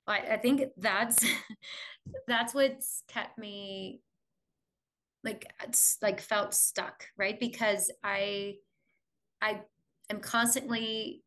[0.08, 1.24] I, I think that's
[2.26, 4.00] that's what's kept me
[5.22, 5.52] like
[6.02, 7.38] like felt stuck, right?
[7.38, 8.56] Because I
[9.40, 9.60] I
[10.10, 11.22] am constantly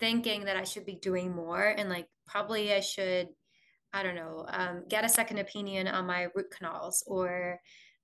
[0.00, 3.28] thinking that I should be doing more and like probably I should,
[3.92, 7.60] I don't know, um, get a second opinion on my root canals or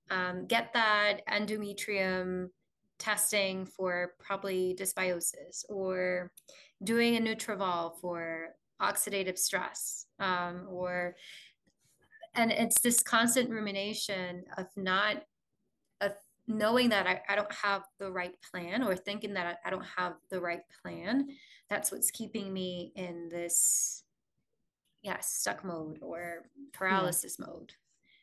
[0.09, 2.47] um, get that endometrium
[2.99, 6.31] testing for probably dysbiosis or
[6.83, 8.49] doing a NutrEval for
[8.81, 11.15] oxidative stress um, or
[12.33, 15.23] and it's this constant rumination of not
[16.47, 19.85] knowing that I, I don't have the right plan or thinking that I, I don't
[19.97, 21.29] have the right plan,
[21.69, 24.03] that's what's keeping me in this,
[25.01, 27.45] yeah, stuck mode or paralysis yeah.
[27.45, 27.71] mode.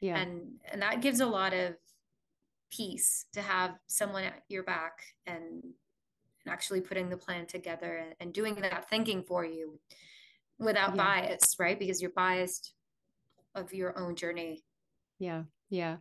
[0.00, 0.18] Yeah.
[0.18, 1.74] And and that gives a lot of
[2.70, 8.14] peace to have someone at your back and, and actually putting the plan together and,
[8.20, 9.80] and doing that thinking for you
[10.58, 11.04] without yeah.
[11.04, 11.78] bias, right?
[11.78, 12.74] Because you're biased
[13.54, 14.62] of your own journey.
[15.18, 15.44] Yeah.
[15.70, 15.96] Yeah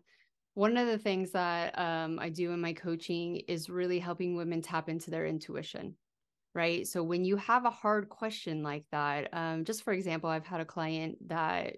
[0.58, 4.60] one of the things that um, I do in my coaching is really helping women
[4.63, 5.93] tap into their intuition.
[6.56, 6.88] Right.
[6.88, 10.60] So when you have a hard question like that, um, just for example, I've had
[10.60, 11.76] a client that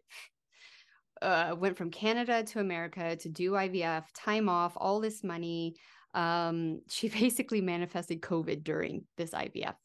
[1.22, 5.76] uh, went from Canada to America to do IVF, time off, all this money.
[6.14, 9.76] Um, she basically manifested COVID during this IVF.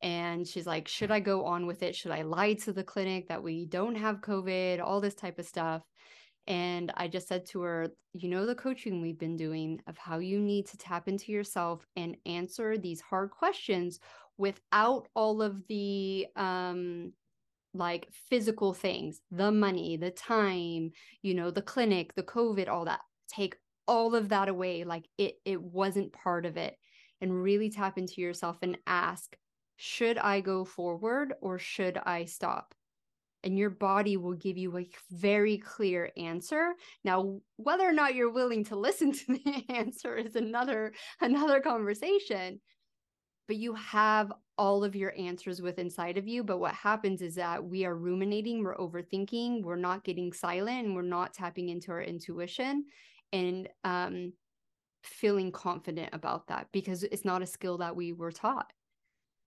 [0.00, 1.94] And she's like, should I go on with it?
[1.94, 4.82] Should I lie to the clinic that we don't have COVID?
[4.82, 5.82] All this type of stuff.
[6.46, 10.18] And I just said to her, you know, the coaching we've been doing of how
[10.18, 13.98] you need to tap into yourself and answer these hard questions
[14.36, 17.12] without all of the, um,
[17.72, 23.00] like physical things, the money, the time, you know, the clinic, the COVID, all that.
[23.28, 23.56] Take
[23.88, 24.84] all of that away.
[24.84, 26.76] Like it, it wasn't part of it.
[27.20, 29.36] And really tap into yourself and ask,
[29.76, 32.74] should I go forward or should I stop?
[33.44, 36.72] And your body will give you a very clear answer.
[37.04, 42.60] Now whether or not you're willing to listen to the answer is another another conversation
[43.46, 46.42] but you have all of your answers with inside of you.
[46.42, 50.94] But what happens is that we are ruminating we're overthinking we're not getting silent and
[50.94, 52.86] we're not tapping into our intuition
[53.32, 54.32] and um,
[55.02, 58.72] feeling confident about that because it's not a skill that we were taught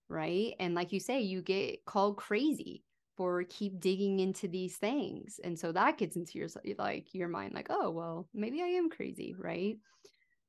[0.08, 0.54] right?
[0.58, 2.82] And like you say, you get called crazy
[3.18, 5.40] for keep digging into these things.
[5.44, 6.48] And so that gets into your
[6.78, 9.78] like your mind like, "Oh, well, maybe I am crazy," right?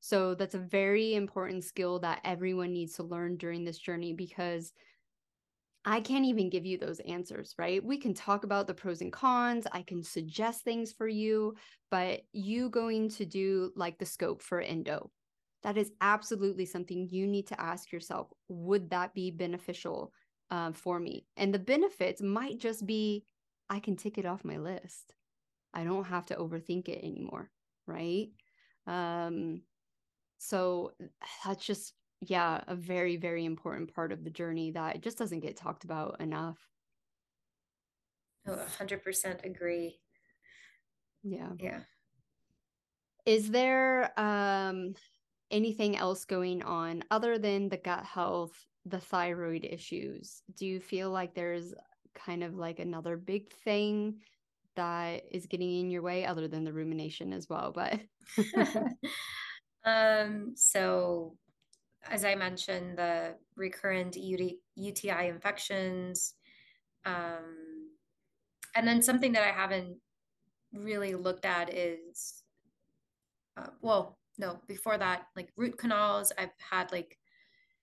[0.01, 4.73] So that's a very important skill that everyone needs to learn during this journey because
[5.85, 7.83] I can't even give you those answers, right?
[7.83, 9.65] We can talk about the pros and cons.
[9.71, 11.55] I can suggest things for you,
[11.89, 15.11] but you going to do like the scope for endo.
[15.63, 18.31] That is absolutely something you need to ask yourself.
[18.49, 20.13] Would that be beneficial
[20.51, 21.25] uh, for me?
[21.37, 23.25] And the benefits might just be
[23.69, 25.13] I can tick it off my list.
[25.73, 27.51] I don't have to overthink it anymore,
[27.85, 28.29] right?
[28.87, 29.61] Um,
[30.39, 30.93] so
[31.45, 35.55] that's just yeah, a very, very important part of the journey that just doesn't get
[35.55, 36.57] talked about enough.
[38.47, 39.99] Oh, 100% agree.
[41.23, 41.49] Yeah.
[41.59, 41.79] Yeah.
[43.25, 44.95] Is there um
[45.51, 50.41] anything else going on other than the gut health, the thyroid issues?
[50.55, 51.73] Do you feel like there's
[52.15, 54.19] kind of like another big thing
[54.75, 57.99] that is getting in your way other than the rumination as well, but
[59.85, 61.35] um so
[62.09, 66.35] as I mentioned, the recurrent UTI infections.
[67.05, 67.89] Um,
[68.75, 69.97] and then something that I haven't
[70.73, 72.43] really looked at is,
[73.57, 77.17] uh, well, no, before that, like root canals, I've had like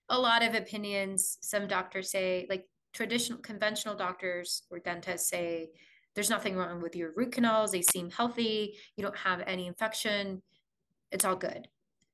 [0.09, 1.37] a lot of opinions.
[1.41, 5.69] Some doctors say, like traditional, conventional doctors or dentists say,
[6.15, 7.71] there's nothing wrong with your root canals.
[7.71, 8.75] They seem healthy.
[8.95, 10.41] You don't have any infection.
[11.11, 11.67] It's all good.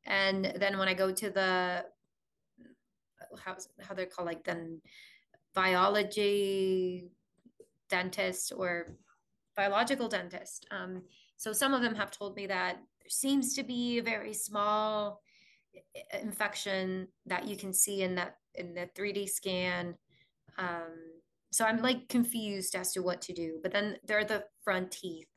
[0.05, 1.85] And then when I go to the
[3.39, 4.81] how how they're called like then
[5.55, 7.05] biology
[7.89, 8.87] dentist or
[9.55, 10.65] biological dentist.
[10.71, 11.03] Um,
[11.37, 15.21] so some of them have told me that there seems to be a very small
[16.21, 19.95] infection that you can see in that in the 3D scan.
[20.57, 20.93] Um,
[21.51, 23.59] so I'm like confused as to what to do.
[23.61, 25.27] But then there are the front teeth.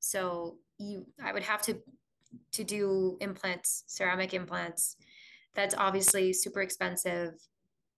[0.00, 1.78] So you I would have to
[2.52, 4.96] to do implants, ceramic implants
[5.58, 7.34] that's obviously super expensive.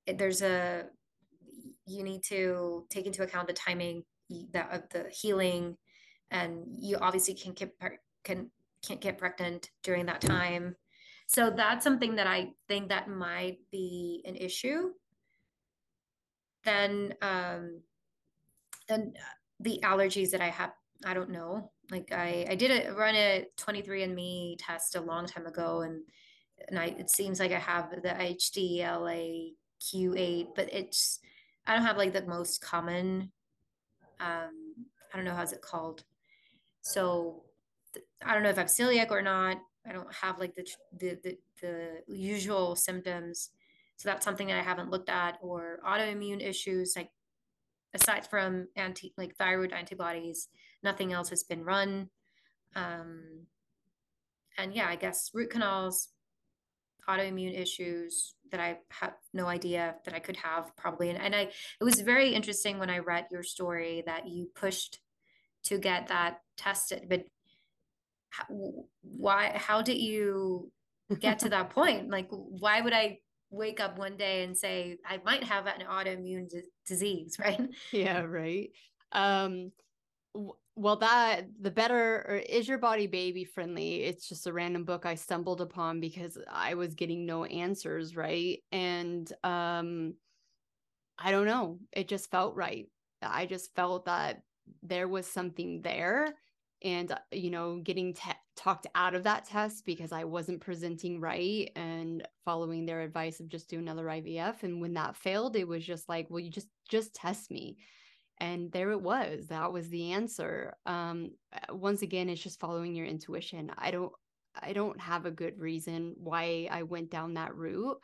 [0.06, 0.84] There's a
[1.86, 4.04] you need to take into account the timing
[4.52, 5.76] that of the healing,
[6.30, 7.72] and you obviously can get
[8.24, 8.50] can
[8.82, 10.74] can't get pregnant during that time.
[11.30, 14.90] So that's something that I think that might be an issue.
[16.64, 17.82] Then um,
[18.88, 19.16] and
[19.60, 20.72] the allergies that I have,
[21.04, 21.70] I don't know.
[21.88, 26.02] Like I, I did a run a 23andMe test a long time ago and
[26.68, 31.20] and I, it seems like I have the HLA-DQ8, but it's,
[31.64, 33.30] I don't have like the most common,
[34.18, 34.74] um,
[35.12, 36.02] I don't know how's it called.
[36.82, 37.44] So
[38.22, 39.56] I don't know if I'm celiac or not.
[39.86, 40.66] I don't have like the,
[40.98, 43.50] the, the, the usual symptoms.
[43.96, 47.10] So that's something that I haven't looked at or autoimmune issues, like
[47.94, 50.48] aside from anti like thyroid antibodies,
[50.82, 52.08] nothing else has been run.
[52.74, 53.46] Um,
[54.58, 56.08] and yeah, I guess root canals,
[57.08, 61.10] autoimmune issues that I have no idea that I could have probably.
[61.10, 65.00] And, and I, it was very interesting when I read your story that you pushed
[65.64, 67.24] to get that tested, but
[69.02, 70.70] why, how did you
[71.18, 72.10] get to that point?
[72.10, 73.18] Like, why would I
[73.50, 77.60] wake up one day and say, I might have an autoimmune d- disease, right?
[77.92, 78.70] Yeah, right.
[79.12, 79.72] Um,
[80.76, 85.04] well that the better or is your body baby friendly it's just a random book
[85.04, 90.14] i stumbled upon because i was getting no answers right and um
[91.18, 92.86] i don't know it just felt right
[93.20, 94.40] i just felt that
[94.82, 96.34] there was something there
[96.82, 101.20] and uh, you know getting te- talked out of that test because i wasn't presenting
[101.20, 105.68] right and following their advice of just do another ivf and when that failed it
[105.68, 107.76] was just like well you just just test me.
[108.38, 110.74] And there it was that was the answer.
[110.86, 113.70] Um uh, once again it's just following your intuition.
[113.78, 114.12] I don't
[114.60, 117.98] i don't have a good reason why i went down that route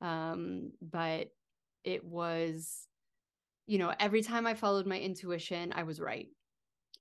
[0.00, 1.28] um but
[1.84, 2.86] it was
[3.66, 6.28] you know every time i followed my intuition i was right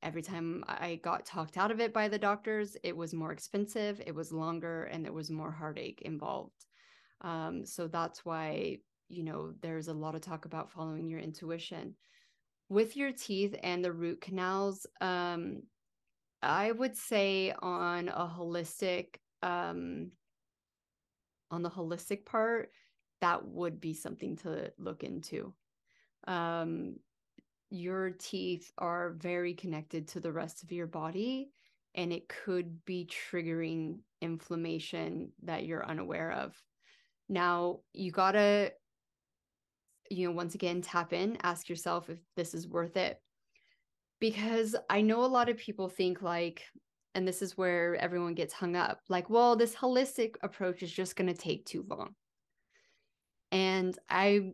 [0.01, 4.01] every time i got talked out of it by the doctors it was more expensive
[4.05, 6.65] it was longer and there was more heartache involved
[7.21, 8.77] um so that's why
[9.09, 11.95] you know there's a lot of talk about following your intuition
[12.69, 15.63] with your teeth and the root canals, um,
[16.41, 20.11] I would say on a holistic, um,
[21.51, 22.71] on the holistic part,
[23.21, 25.53] that would be something to look into.
[26.27, 26.97] Um,
[27.69, 31.51] your teeth are very connected to the rest of your body,
[31.95, 36.55] and it could be triggering inflammation that you're unaware of.
[37.27, 38.71] Now, you got to
[40.09, 43.21] you know, once again, tap in, ask yourself if this is worth it.
[44.19, 46.63] Because I know a lot of people think like,
[47.15, 51.15] and this is where everyone gets hung up like, well, this holistic approach is just
[51.15, 52.15] going to take too long.
[53.51, 54.51] And I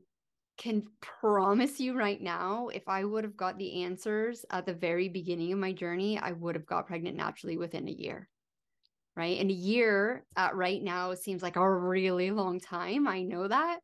[0.57, 5.09] can promise you right now, if I would have got the answers at the very
[5.09, 8.29] beginning of my journey, I would have got pregnant naturally within a year.
[9.15, 9.39] Right.
[9.39, 13.07] And a year at right now seems like a really long time.
[13.07, 13.79] I know that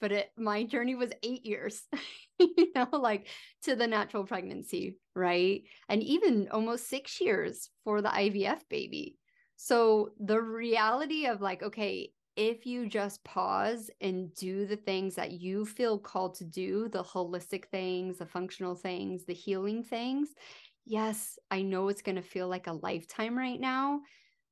[0.00, 1.82] but it my journey was eight years
[2.38, 3.28] you know like
[3.62, 9.16] to the natural pregnancy right and even almost six years for the ivf baby
[9.56, 15.32] so the reality of like okay if you just pause and do the things that
[15.32, 20.30] you feel called to do the holistic things the functional things the healing things
[20.84, 24.00] yes i know it's going to feel like a lifetime right now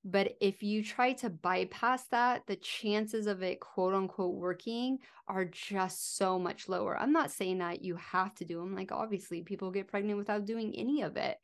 [0.04, 5.46] but if you try to bypass that, the chances of it quote unquote working are
[5.46, 6.98] just so much lower.
[6.98, 8.74] I'm not saying that you have to do them.
[8.74, 11.38] Like, obviously, people get pregnant without doing any of it.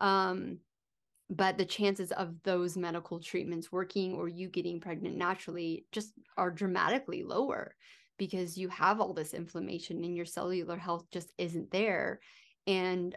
[0.00, 0.60] Um,
[1.30, 6.50] but the chances of those medical treatments working or you getting pregnant naturally just are
[6.50, 7.74] dramatically lower
[8.16, 12.20] because you have all this inflammation and your cellular health just isn't there.
[12.66, 13.16] And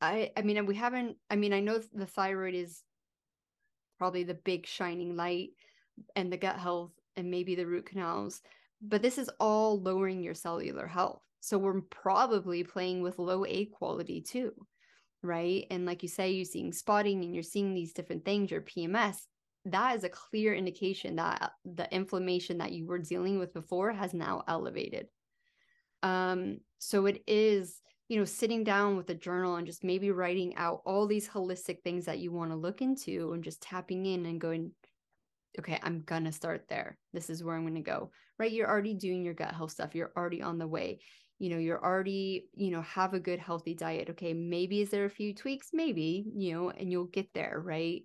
[0.00, 2.82] I, I mean, we haven't, I mean, I know the thyroid is
[3.98, 5.50] probably the big shining light
[6.16, 8.40] and the gut health and maybe the root canals.
[8.80, 11.22] But this is all lowering your cellular health.
[11.40, 14.52] So we're probably playing with low egg quality too,
[15.22, 15.66] right?
[15.70, 19.16] And like you say, you're seeing spotting and you're seeing these different things, your PMS.
[19.66, 24.12] That is a clear indication that the inflammation that you were dealing with before has
[24.12, 25.06] now elevated.
[26.02, 27.80] Um, so it is
[28.12, 31.82] you know, sitting down with a journal and just maybe writing out all these holistic
[31.82, 34.70] things that you want to look into and just tapping in and going,
[35.58, 36.98] okay, I'm going to start there.
[37.14, 38.10] This is where I'm going to go.
[38.38, 38.52] Right.
[38.52, 39.94] You're already doing your gut health stuff.
[39.94, 41.00] You're already on the way.
[41.42, 44.10] You know, you're already, you know, have a good healthy diet.
[44.10, 44.32] Okay.
[44.32, 45.70] Maybe is there a few tweaks?
[45.72, 47.60] Maybe, you know, and you'll get there.
[47.64, 48.02] Right.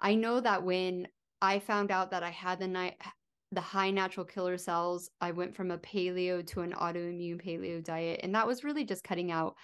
[0.00, 1.06] I know that when
[1.40, 2.96] I found out that I had the night
[3.52, 5.10] the high natural killer cells.
[5.20, 8.20] I went from a paleo to an autoimmune paleo diet.
[8.22, 9.56] And that was really just cutting out,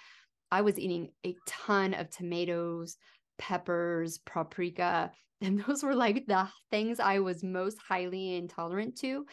[0.51, 2.97] I was eating a ton of tomatoes,
[3.37, 5.11] peppers, paprika.
[5.39, 9.23] And those were like the things I was most highly intolerant to.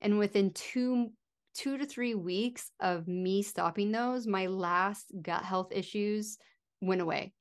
[0.00, 1.12] And within two,
[1.54, 6.38] two to three weeks of me stopping those, my last gut health issues
[6.80, 7.32] went away.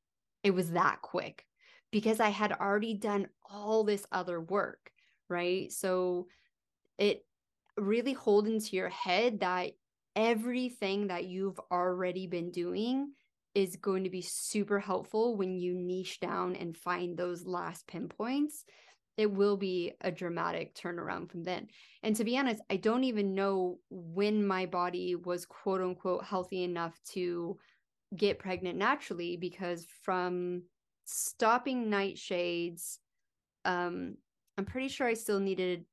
[0.44, 1.46] It was that quick
[1.92, 4.92] because I had already done all this other work.
[5.30, 5.72] Right.
[5.72, 6.28] So
[6.98, 7.26] it
[7.78, 9.72] really hold into your head that
[10.16, 13.14] everything that you've already been doing
[13.54, 18.64] is going to be super helpful when you niche down and find those last pinpoints.
[19.22, 21.68] It will be a dramatic turnaround from then.
[22.02, 26.64] And to be honest, I don't even know when my body was quote unquote healthy
[26.64, 27.60] enough to
[28.18, 30.64] get pregnant naturally because from
[31.06, 32.98] stopping nightshades,
[33.64, 34.16] um,
[34.58, 35.86] I'm pretty sure I still needed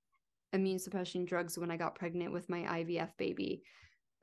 [0.54, 3.60] immune suppression drugs when I got pregnant with my IVF baby.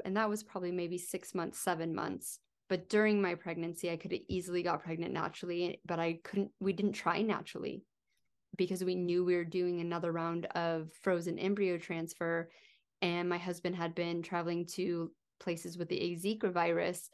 [0.03, 2.39] And that was probably maybe six months, seven months.
[2.69, 6.73] But during my pregnancy, I could have easily got pregnant naturally, but I couldn't, we
[6.73, 7.83] didn't try naturally
[8.57, 12.49] because we knew we were doing another round of frozen embryo transfer.
[13.01, 17.09] And my husband had been traveling to places with the Zika virus.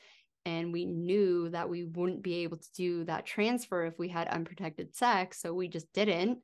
[0.46, 4.28] And we knew that we wouldn't be able to do that transfer if we had
[4.28, 5.40] unprotected sex.
[5.40, 6.40] So we just didn't.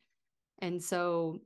[0.60, 1.40] And so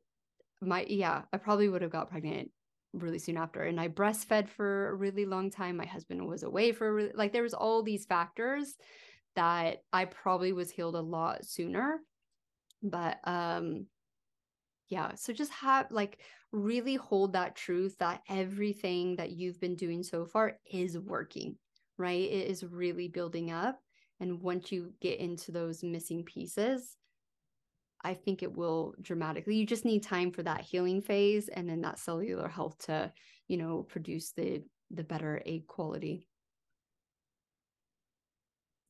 [0.62, 2.52] my yeah, I probably would have got pregnant
[2.94, 3.62] really soon after.
[3.62, 5.78] And I breastfed for a really long time.
[5.78, 8.76] My husband was away for really, like there was all these factors
[9.36, 12.00] that I probably was healed a lot sooner.
[12.84, 13.88] But um
[14.90, 16.20] yeah, so just have like
[16.52, 21.56] really hold that truth that everything that you've been doing so far is working,
[21.98, 22.30] right?
[22.30, 23.80] It is really building up.
[24.20, 26.98] And once you get into those missing pieces,
[28.04, 29.56] I think it will dramatically.
[29.56, 33.14] You just need time for that healing phase and then that cellular health to,
[33.48, 36.28] you know, produce the the better egg quality.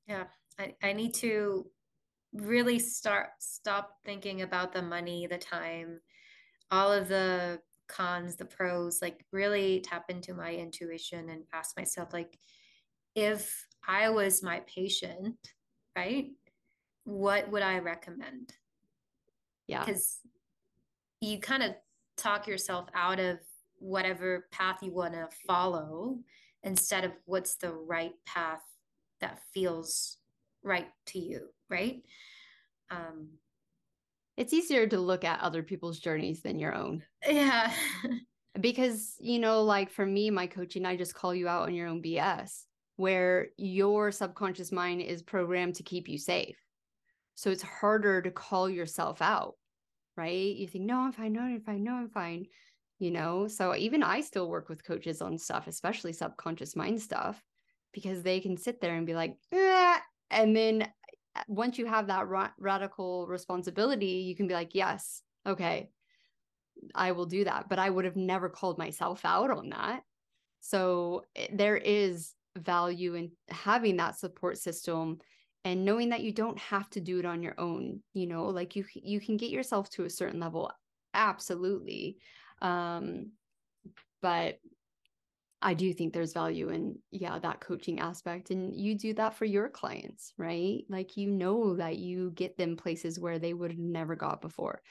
[0.08, 0.26] Yeah,
[0.58, 1.70] I, I need to
[2.34, 6.00] really start stop thinking about the money, the time,
[6.70, 12.14] all of the cons, the pros, like really tap into my intuition and ask myself
[12.14, 12.38] like
[13.16, 15.36] if I was my patient,
[15.96, 16.32] right?
[17.04, 18.54] What would I recommend?
[19.68, 19.84] Yeah.
[19.84, 20.20] Because
[21.20, 21.76] you kind of
[22.18, 23.40] talk yourself out of
[23.78, 26.20] whatever path you want to follow
[26.64, 28.62] instead of what's the right path
[29.20, 30.18] that feels
[30.64, 32.04] right to you, right?
[32.90, 33.30] Um,
[34.38, 37.04] it's easier to look at other people's journeys than your own.
[37.28, 37.72] Yeah.
[38.60, 41.88] because you know like for me my coaching i just call you out on your
[41.88, 42.64] own bs
[42.98, 46.58] where your subconscious mind is programmed to keep you safe
[47.36, 49.54] so it's harder to call yourself out
[50.18, 52.46] right you think no i'm fine no i'm fine no i'm fine
[53.00, 57.42] you know so even i still work with coaches on stuff especially subconscious mind stuff
[57.94, 59.98] because they can sit there and be like eh,
[60.32, 60.82] and then
[61.36, 65.90] uh, once you have that ra- radical responsibility you can be like yes okay
[66.96, 67.70] I will do that.
[67.70, 70.04] But I would have never called myself out on that.
[70.62, 75.20] So eh, there is value in having that support system
[75.64, 78.76] and knowing that you don't have to do it on your own you know like
[78.76, 80.70] you you can get yourself to a certain level
[81.14, 82.18] absolutely
[82.62, 83.32] um
[84.22, 84.60] but
[85.62, 89.46] I do think there's value in yeah that coaching aspect and you do that for
[89.46, 93.80] your clients right like you know that you get them places where they would have
[93.80, 94.82] never got before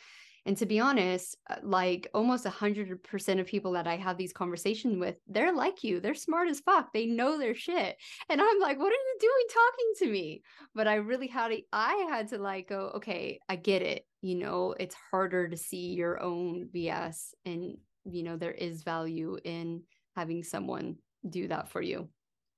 [0.47, 4.17] and to be honest, uh, like almost a hundred percent of people that I have
[4.17, 6.01] these conversations with, they're like you.
[6.01, 6.93] They're smart as fuck.
[6.93, 7.97] They know their shit.
[8.29, 10.43] And I'm like, what are you doing talking to me?
[10.75, 14.07] But I really had to, I had to like go, okay, I get it.
[14.23, 17.35] You know, it's harder to see your own BS.
[17.45, 19.83] And, you know, there is value in
[20.21, 20.97] having someone
[21.29, 22.09] do that for you.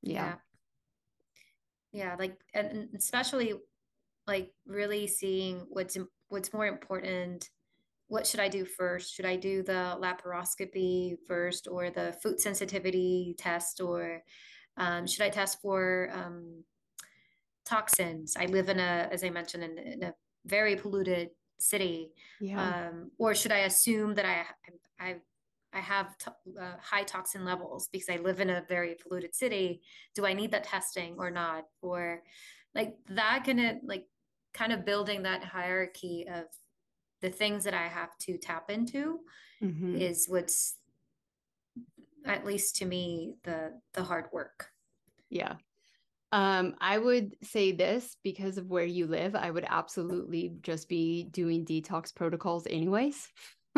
[0.02, 0.34] Yeah.
[1.92, 2.00] Yeah.
[2.00, 3.54] yeah like, and especially
[4.26, 5.96] like really seeing what's,
[6.28, 7.48] what's more important
[8.12, 9.14] what should I do first?
[9.14, 14.22] Should I do the laparoscopy first or the food sensitivity test or
[14.76, 16.62] um, should I test for um,
[17.64, 18.36] toxins?
[18.38, 20.12] I live in a, as I mentioned, in, in a
[20.44, 22.10] very polluted city.
[22.38, 22.90] Yeah.
[22.90, 24.44] Um, or should I assume that I,
[25.00, 25.16] I,
[25.72, 26.14] I have
[26.60, 29.82] uh, high toxin levels because I live in a very polluted city?
[30.14, 31.64] Do I need that testing or not?
[31.80, 32.22] Or
[32.74, 34.06] like that kind of like
[34.52, 36.44] kind of building that hierarchy of
[37.20, 39.20] the things that I have to tap into
[39.62, 39.96] mm-hmm.
[39.96, 40.74] is what's
[42.24, 44.68] at least to me the the hard work.
[45.30, 45.54] Yeah.
[46.32, 51.24] Um, I would say this because of where you live, I would absolutely just be
[51.24, 53.28] doing detox protocols anyways.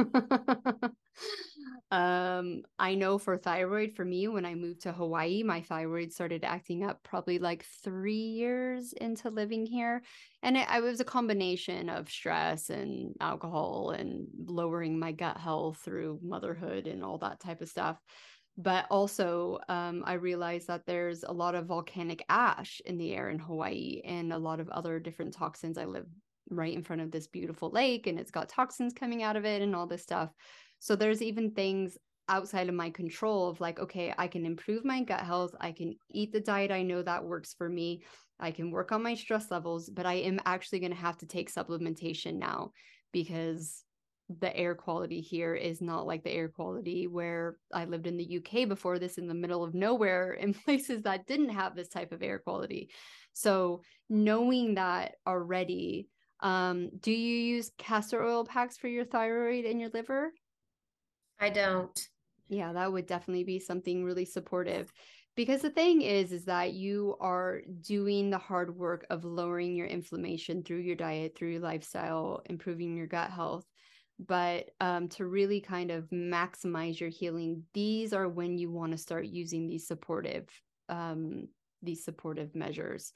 [1.90, 6.44] um, I know for thyroid, for me, when I moved to Hawaii, my thyroid started
[6.44, 10.02] acting up probably like three years into living here.
[10.42, 15.78] And it, it was a combination of stress and alcohol and lowering my gut health
[15.84, 18.00] through motherhood and all that type of stuff
[18.56, 23.28] but also um, i realized that there's a lot of volcanic ash in the air
[23.28, 26.06] in hawaii and a lot of other different toxins i live
[26.50, 29.62] right in front of this beautiful lake and it's got toxins coming out of it
[29.62, 30.30] and all this stuff.
[30.84, 31.96] So there's even things
[32.28, 35.54] outside of my control of like, okay, I can improve my gut health.
[35.58, 38.02] I can eat the diet I know that works for me.
[38.38, 41.26] I can work on my stress levels, but I am actually going to have to
[41.26, 42.72] take supplementation now
[43.14, 43.82] because
[44.40, 48.36] the air quality here is not like the air quality where I lived in the
[48.36, 52.12] UK before this in the middle of nowhere in places that didn't have this type
[52.12, 52.90] of air quality.
[53.32, 53.80] So
[54.10, 56.08] knowing that already
[56.40, 60.30] um, do you use castor oil packs for your thyroid and your liver?
[61.40, 62.08] I don't.
[62.48, 64.92] Yeah, that would definitely be something really supportive.
[65.36, 69.88] Because the thing is, is that you are doing the hard work of lowering your
[69.88, 73.64] inflammation through your diet, through your lifestyle, improving your gut health.
[74.20, 78.98] But um, to really kind of maximize your healing, these are when you want to
[78.98, 80.48] start using these supportive,
[80.88, 81.48] um,
[81.82, 83.12] these supportive measures.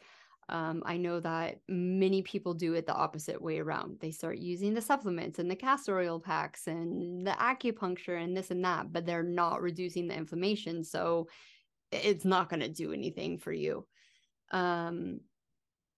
[0.51, 3.99] Um, I know that many people do it the opposite way around.
[4.01, 8.51] They start using the supplements and the castor oil packs and the acupuncture and this
[8.51, 10.85] and that, but they're not reducing the inflammation.
[10.85, 11.29] So
[11.93, 13.87] it's not going to do anything for you.
[14.51, 15.21] Um,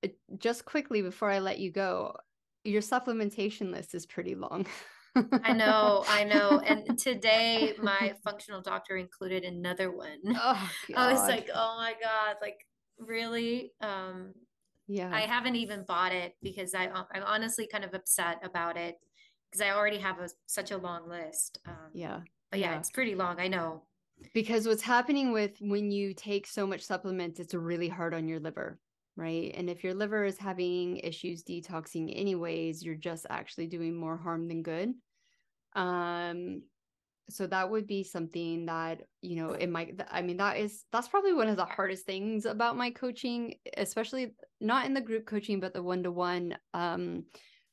[0.02, 2.16] it, just quickly before I let you go,
[2.64, 4.66] your supplementation list is pretty long.
[5.14, 6.60] I know, I know.
[6.60, 10.18] And today, my functional doctor included another one.
[10.26, 12.64] Oh, I was like, oh my God, like
[13.06, 14.32] really um
[14.92, 15.10] yeah.
[15.14, 18.96] I haven't even bought it because i i'm honestly kind of upset about it
[19.50, 22.20] because i already have a such a long list um, yeah.
[22.50, 22.78] but yeah, yeah.
[22.78, 23.82] it's pretty long i know.
[24.34, 28.40] Because what's happening with when you take so much supplements it's really hard on your
[28.40, 28.78] liver
[29.16, 29.52] right?
[29.54, 34.48] And if your liver is having issues detoxing anyways you're just actually doing more harm
[34.48, 34.94] than good.
[35.74, 36.62] Um
[37.30, 41.08] so that would be something that you know it might i mean that is that's
[41.08, 45.60] probably one of the hardest things about my coaching especially not in the group coaching
[45.60, 47.24] but the one-to-one um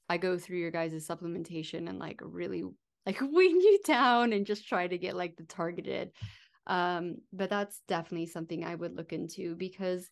[0.09, 2.63] i go through your guys' supplementation and like really
[3.05, 6.11] like wean you down and just try to get like the targeted.
[6.67, 10.09] Um but that's definitely something i would look into because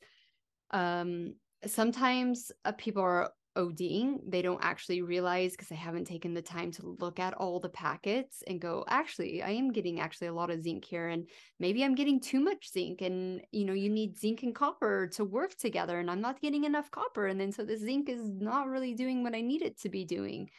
[0.71, 1.35] um
[1.67, 4.19] sometimes uh, people are ODing.
[4.27, 7.69] They don't actually realize because they haven't taken the time to look at all the
[7.69, 11.09] packets and go, actually, I am getting actually a lot of zinc here.
[11.09, 11.27] And
[11.59, 13.01] maybe I'm getting too much zinc.
[13.01, 15.99] And, you know, you need zinc and copper to work together.
[15.99, 17.27] And I'm not getting enough copper.
[17.27, 20.05] And then so the zinc is not really doing what I need it to be
[20.05, 20.49] doing.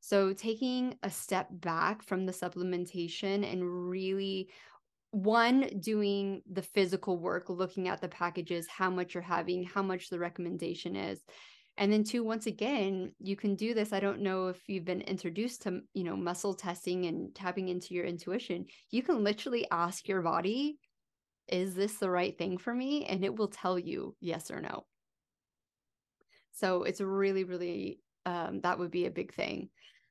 [0.00, 4.50] So taking a step back from the supplementation and really
[5.14, 10.10] one doing the physical work looking at the packages how much you're having how much
[10.10, 11.20] the recommendation is
[11.76, 15.00] and then two once again you can do this i don't know if you've been
[15.02, 20.06] introduced to you know muscle testing and tapping into your intuition you can literally ask
[20.06, 20.78] your body
[21.48, 23.04] is this the right thing for me?
[23.06, 24.84] and it will tell you yes or no.
[26.52, 29.68] So it's really really um, that would be a big thing.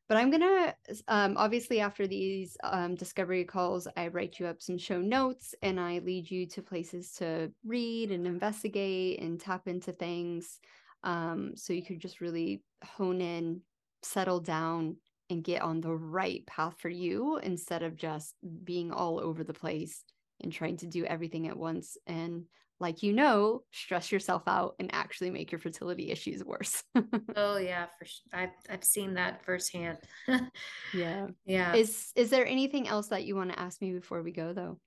[0.08, 0.76] But I'm gonna
[1.08, 5.80] um, obviously after these um, discovery calls, I write you up some show notes and
[5.80, 10.60] I lead you to places to read and investigate and tap into things,
[11.04, 13.62] um, so you could just really hone in,
[14.02, 14.98] settle down,
[15.30, 19.54] and get on the right path for you instead of just being all over the
[19.54, 20.04] place
[20.42, 22.44] and trying to do everything at once and
[22.80, 26.84] like you know, stress yourself out and actually make your fertility issues worse.
[27.36, 28.24] oh yeah, for sure.
[28.34, 30.00] I've I've seen that firsthand.
[30.94, 31.28] yeah.
[31.46, 31.76] Yeah.
[31.76, 34.80] Is is there anything else that you want to ask me before we go though?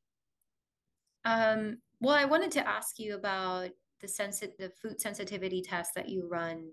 [1.25, 6.09] Um, well, I wanted to ask you about the sensi- the food sensitivity test that
[6.09, 6.71] you run.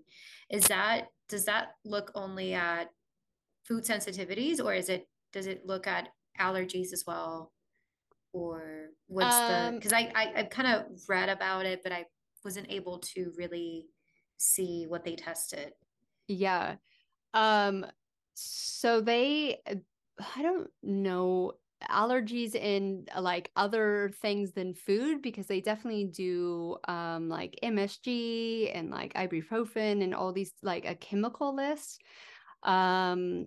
[0.50, 2.90] Is that does that look only at
[3.66, 6.08] food sensitivities or is it does it look at
[6.38, 7.52] allergies as well?
[8.34, 12.04] or what's um, the because I, I i kind of read about it but i
[12.44, 13.86] wasn't able to really
[14.36, 15.72] see what they tested
[16.28, 16.74] yeah
[17.32, 17.86] um
[18.34, 21.52] so they i don't know
[21.90, 28.90] allergies in like other things than food because they definitely do um like MSG and
[28.90, 32.02] like ibuprofen and all these like a chemical list
[32.62, 33.46] um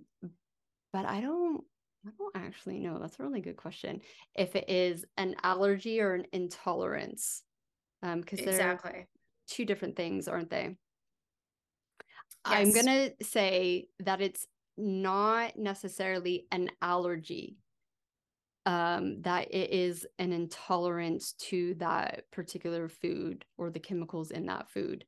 [0.94, 1.64] but I don't
[2.06, 3.00] I don't actually know.
[3.00, 4.02] That's a really good question.
[4.36, 7.44] If it is an allergy or an intolerance,
[8.02, 8.92] um, because exactly.
[8.92, 9.08] they're
[9.50, 10.78] two different things, aren't they?
[12.50, 12.68] Yes.
[12.68, 17.58] I'm gonna say that it's not necessarily an allergy.
[18.68, 24.70] Um, that it is an intolerance to that particular food or the chemicals in that
[24.70, 25.06] food.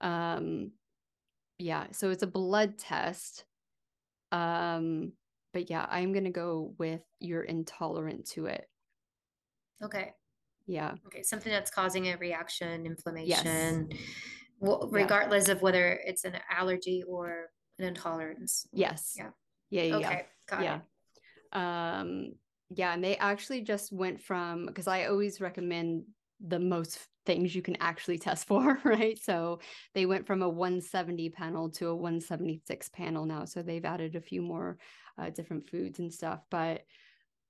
[0.00, 0.72] Um,
[1.58, 3.44] yeah, so it's a blood test.
[4.32, 5.12] Um,
[5.52, 8.68] but yeah, I'm going to go with you're intolerant to it.
[9.80, 10.12] Okay.
[10.66, 10.94] Yeah.
[11.06, 11.22] Okay.
[11.22, 14.00] Something that's causing a reaction, inflammation, yes.
[14.58, 15.54] well, regardless yeah.
[15.54, 17.46] of whether it's an allergy or
[17.78, 18.66] an intolerance.
[18.72, 19.14] Yes.
[19.16, 19.30] Yeah.
[19.70, 19.82] Yeah.
[19.84, 20.26] yeah okay.
[20.48, 20.78] Got yeah.
[21.54, 21.56] It.
[21.56, 22.32] Um,
[22.70, 22.92] yeah.
[22.92, 26.04] And they actually just went from, because I always recommend
[26.40, 29.18] the most things you can actually test for, right?
[29.22, 29.60] So
[29.94, 33.44] they went from a 170 panel to a 176 panel now.
[33.44, 34.78] So they've added a few more
[35.18, 36.40] uh, different foods and stuff.
[36.50, 36.82] But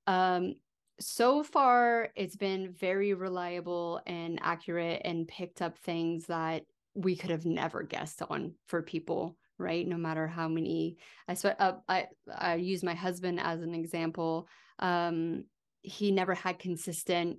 [0.06, 0.54] um,
[1.00, 6.62] so far, it's been very reliable and accurate and picked up things that
[6.94, 10.96] we could have never guessed on for people right no matter how many
[11.28, 12.06] i swear uh, i
[12.36, 14.48] i use my husband as an example
[14.78, 15.44] um
[15.82, 17.38] he never had consistent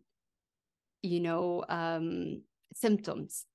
[1.01, 2.41] you know um
[2.73, 3.45] symptoms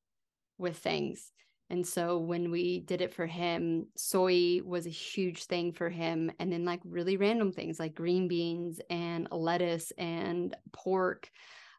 [0.59, 1.32] with things
[1.70, 6.30] and so when we did it for him, soy was a huge thing for him.
[6.39, 11.30] And then like really random things like green beans and lettuce and pork.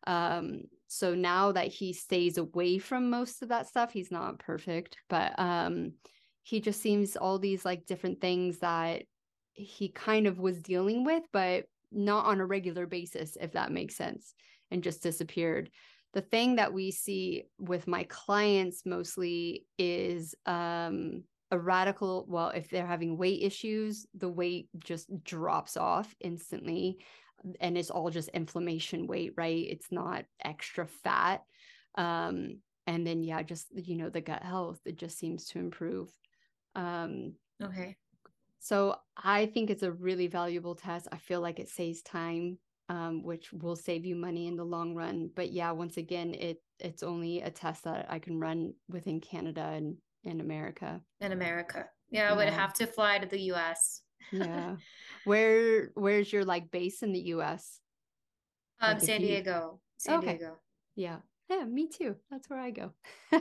[0.08, 4.98] Um, so now that he stays away from most of that stuff, he's not perfect,
[5.08, 5.94] but um,
[6.42, 9.04] he just seems all these like different things that
[9.54, 11.66] he kind of was dealing with, but
[11.96, 14.34] not on a regular basis, if that makes sense,
[14.72, 15.70] and just disappeared.
[16.14, 22.70] The thing that we see with my clients mostly is um, a radical well if
[22.70, 26.98] they're having weight issues the weight just drops off instantly
[27.62, 29.68] and it's all just inflammation weight right?
[29.70, 31.44] It's not extra fat.
[31.96, 36.10] Um, and then yeah just you know the gut health it just seems to improve.
[36.76, 37.98] Um, okay
[38.60, 42.58] so i think it's a really valuable test i feel like it saves time
[42.90, 45.30] um, which will save you money in the long run.
[45.36, 49.62] But yeah, once again, it it's only a test that I can run within Canada
[49.62, 51.02] and in America.
[51.22, 54.02] In America, yeah, I would have to fly to the U.S.
[54.32, 54.76] yeah,
[55.24, 57.80] where where's your like base in the U.S.?
[58.80, 59.80] Um, like San Diego.
[59.98, 60.38] San okay.
[60.38, 60.58] Diego.
[60.96, 61.18] Yeah.
[61.50, 62.16] Yeah, me too.
[62.32, 62.92] That's where I go.
[63.32, 63.40] um,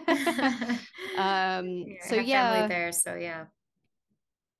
[1.17, 2.93] yeah, so yeah, there.
[2.93, 3.47] So yeah,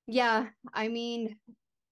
[0.07, 0.47] yeah.
[0.73, 1.37] I mean,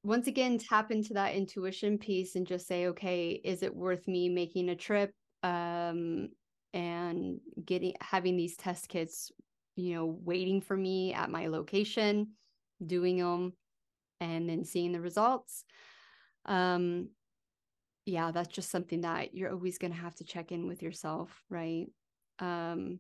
[0.04, 4.28] once again tap into that intuition piece and just say okay is it worth me
[4.28, 6.28] making a trip um
[6.74, 9.30] and getting having these test kits
[9.76, 12.32] you know, waiting for me at my location,
[12.84, 13.52] doing them,
[14.20, 15.64] and then seeing the results.
[16.46, 17.10] Um,
[18.04, 21.44] yeah, that's just something that you're always going to have to check in with yourself,
[21.48, 21.86] right?
[22.38, 22.98] Um,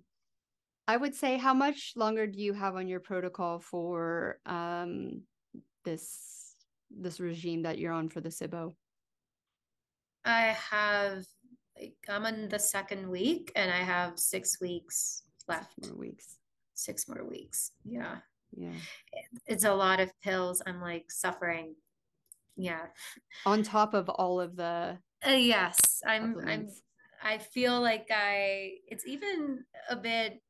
[0.92, 5.22] I would say, how much longer do you have on your protocol for um,
[5.86, 6.54] this
[6.90, 8.74] this regime that you're on for the SIBO?
[10.26, 11.24] I have
[11.80, 15.72] like I'm on the second week and I have six weeks left.
[15.76, 16.36] Six more weeks.
[16.74, 17.70] Six more weeks.
[17.86, 18.16] Yeah.
[18.54, 18.76] Yeah.
[19.46, 20.60] It's a lot of pills.
[20.66, 21.74] I'm like suffering.
[22.54, 22.84] Yeah.
[23.46, 26.68] On top of all of the uh, yes, I'm I'm
[27.24, 30.42] I feel like I it's even a bit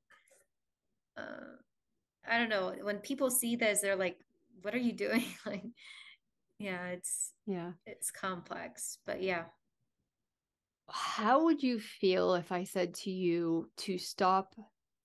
[1.17, 1.57] uh
[2.29, 4.19] I don't know, when people see this they're like
[4.63, 5.25] what are you doing?
[5.47, 5.65] like
[6.59, 7.73] yeah, it's yeah.
[7.87, 9.45] It's complex, but yeah
[10.93, 14.55] how would you feel if I said to you to stop,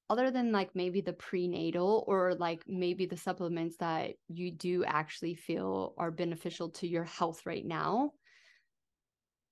[0.09, 5.35] other than like maybe the prenatal or like maybe the supplements that you do actually
[5.35, 8.11] feel are beneficial to your health right now?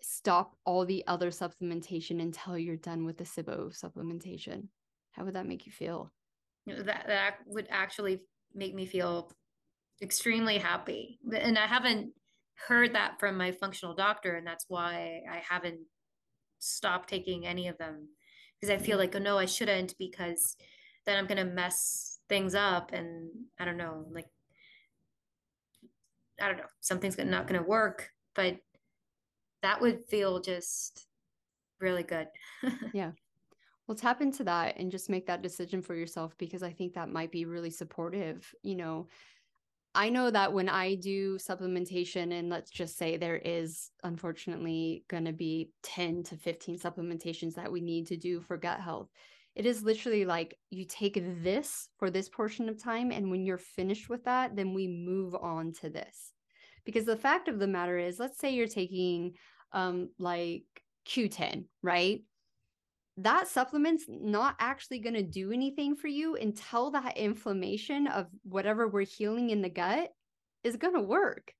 [0.01, 4.67] Stop all the other supplementation until you're done with the SIBO supplementation.
[5.11, 6.11] How would that make you feel?
[6.67, 8.21] That that would actually
[8.53, 9.31] make me feel
[10.01, 11.19] extremely happy.
[11.31, 12.11] And I haven't
[12.67, 15.79] heard that from my functional doctor, and that's why I haven't
[16.59, 18.07] stopped taking any of them
[18.59, 19.01] because I feel mm-hmm.
[19.01, 20.55] like, oh no, I shouldn't because
[21.05, 24.27] then I'm gonna mess things up and I don't know, like
[26.41, 28.09] I don't know, something's not gonna work.
[28.33, 28.57] But
[29.61, 31.07] that would feel just
[31.79, 32.27] really good.
[32.93, 33.11] yeah.
[33.87, 37.09] Well, tap into that and just make that decision for yourself because I think that
[37.09, 38.51] might be really supportive.
[38.63, 39.07] You know,
[39.93, 45.25] I know that when I do supplementation, and let's just say there is unfortunately going
[45.25, 49.09] to be 10 to 15 supplementations that we need to do for gut health,
[49.55, 53.11] it is literally like you take this for this portion of time.
[53.11, 56.33] And when you're finished with that, then we move on to this.
[56.85, 59.35] Because the fact of the matter is, let's say you're taking
[59.71, 60.65] um, like
[61.07, 62.21] Q10, right?
[63.17, 68.87] That supplement's not actually going to do anything for you until that inflammation of whatever
[68.87, 70.11] we're healing in the gut
[70.63, 71.53] is going to work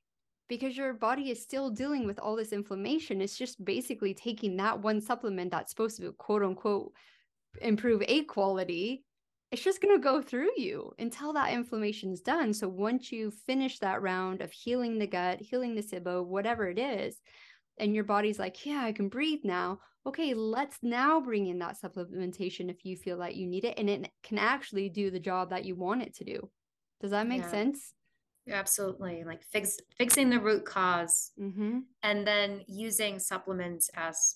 [0.48, 3.22] because your body is still dealing with all this inflammation.
[3.22, 6.92] It's just basically taking that one supplement that's supposed to quote unquote
[7.62, 9.04] improve egg quality.
[9.52, 12.54] It's just going to go through you until that inflammation is done.
[12.54, 16.80] So once you finish that round of healing the gut, healing the SIBO, whatever it
[16.80, 17.22] is,
[17.78, 19.80] and your body's like, yeah, I can breathe now.
[20.08, 23.90] Okay, let's now bring in that supplementation if you feel like you need it and
[23.90, 26.50] it can actually do the job that you want it to do.
[27.02, 27.52] Does that make yeah.
[27.52, 27.94] sense?
[28.50, 29.24] Absolutely.
[29.24, 31.80] Like fix fixing the root because mm-hmm.
[32.04, 34.36] and then using supplements as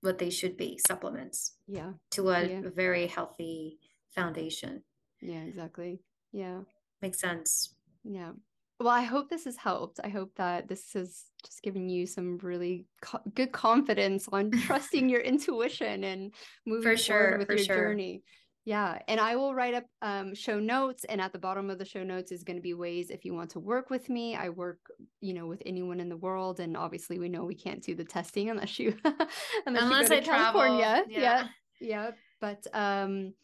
[0.00, 1.56] what they should be supplements.
[1.66, 1.92] Yeah.
[2.12, 2.60] To a yeah.
[2.74, 3.78] very healthy
[4.14, 4.82] foundation.
[5.20, 6.00] Yeah, exactly.
[6.32, 6.60] Yeah.
[7.02, 7.74] Makes sense.
[8.02, 8.32] Yeah.
[8.80, 10.00] Well, I hope this has helped.
[10.02, 15.10] I hope that this has just given you some really co- good confidence on trusting
[15.10, 16.32] your intuition and
[16.66, 17.76] moving for sure, forward with your sure.
[17.76, 18.22] journey.
[18.64, 18.98] Yeah.
[19.06, 21.04] And I will write up um, show notes.
[21.04, 23.34] And at the bottom of the show notes is going to be ways if you
[23.34, 24.34] want to work with me.
[24.34, 24.78] I work,
[25.20, 26.58] you know, with anyone in the world.
[26.58, 29.28] And obviously, we know we can't do the testing unless you, unless,
[29.66, 30.84] unless you go to I California.
[30.84, 31.12] Travel.
[31.12, 31.20] Yeah.
[31.20, 31.48] yeah.
[31.82, 32.10] Yeah.
[32.40, 33.34] But um,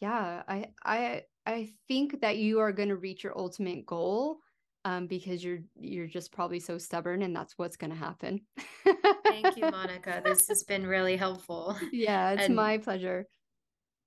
[0.00, 4.40] yeah, I, I, I think that you are going to reach your ultimate goal
[4.84, 8.40] um, because you're you're just probably so stubborn and that's what's going to happen.
[9.26, 10.20] Thank you monica.
[10.24, 13.26] This has been really helpful yeah it's and, my pleasure.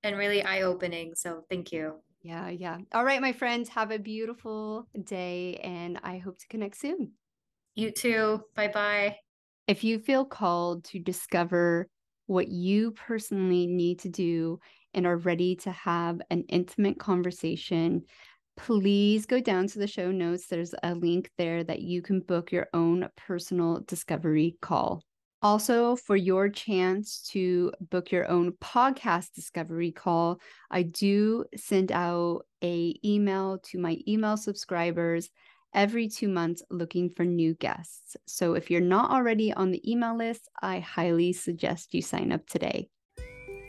[0.02, 1.96] and really eye-opening so thank you.
[2.22, 2.78] Yeah yeah.
[2.92, 7.12] All right my friends have a beautiful day and i hope to connect soon.
[7.74, 8.42] You too.
[8.54, 9.16] Bye bye
[9.68, 11.88] if you feel called to discover
[12.26, 14.58] what you personally need to do
[14.94, 18.02] and are ready to have an intimate conversation
[18.58, 20.48] please go down to the show notes.
[20.48, 25.02] There's a link there that you can book your own personal discovery call.
[25.40, 30.40] Also, for your chance to book your own podcast discovery call,
[30.70, 35.30] I do send out a email to my email subscribers
[35.72, 38.16] every 2 months looking for new guests.
[38.26, 42.46] So if you're not already on the email list, I highly suggest you sign up
[42.48, 42.88] today.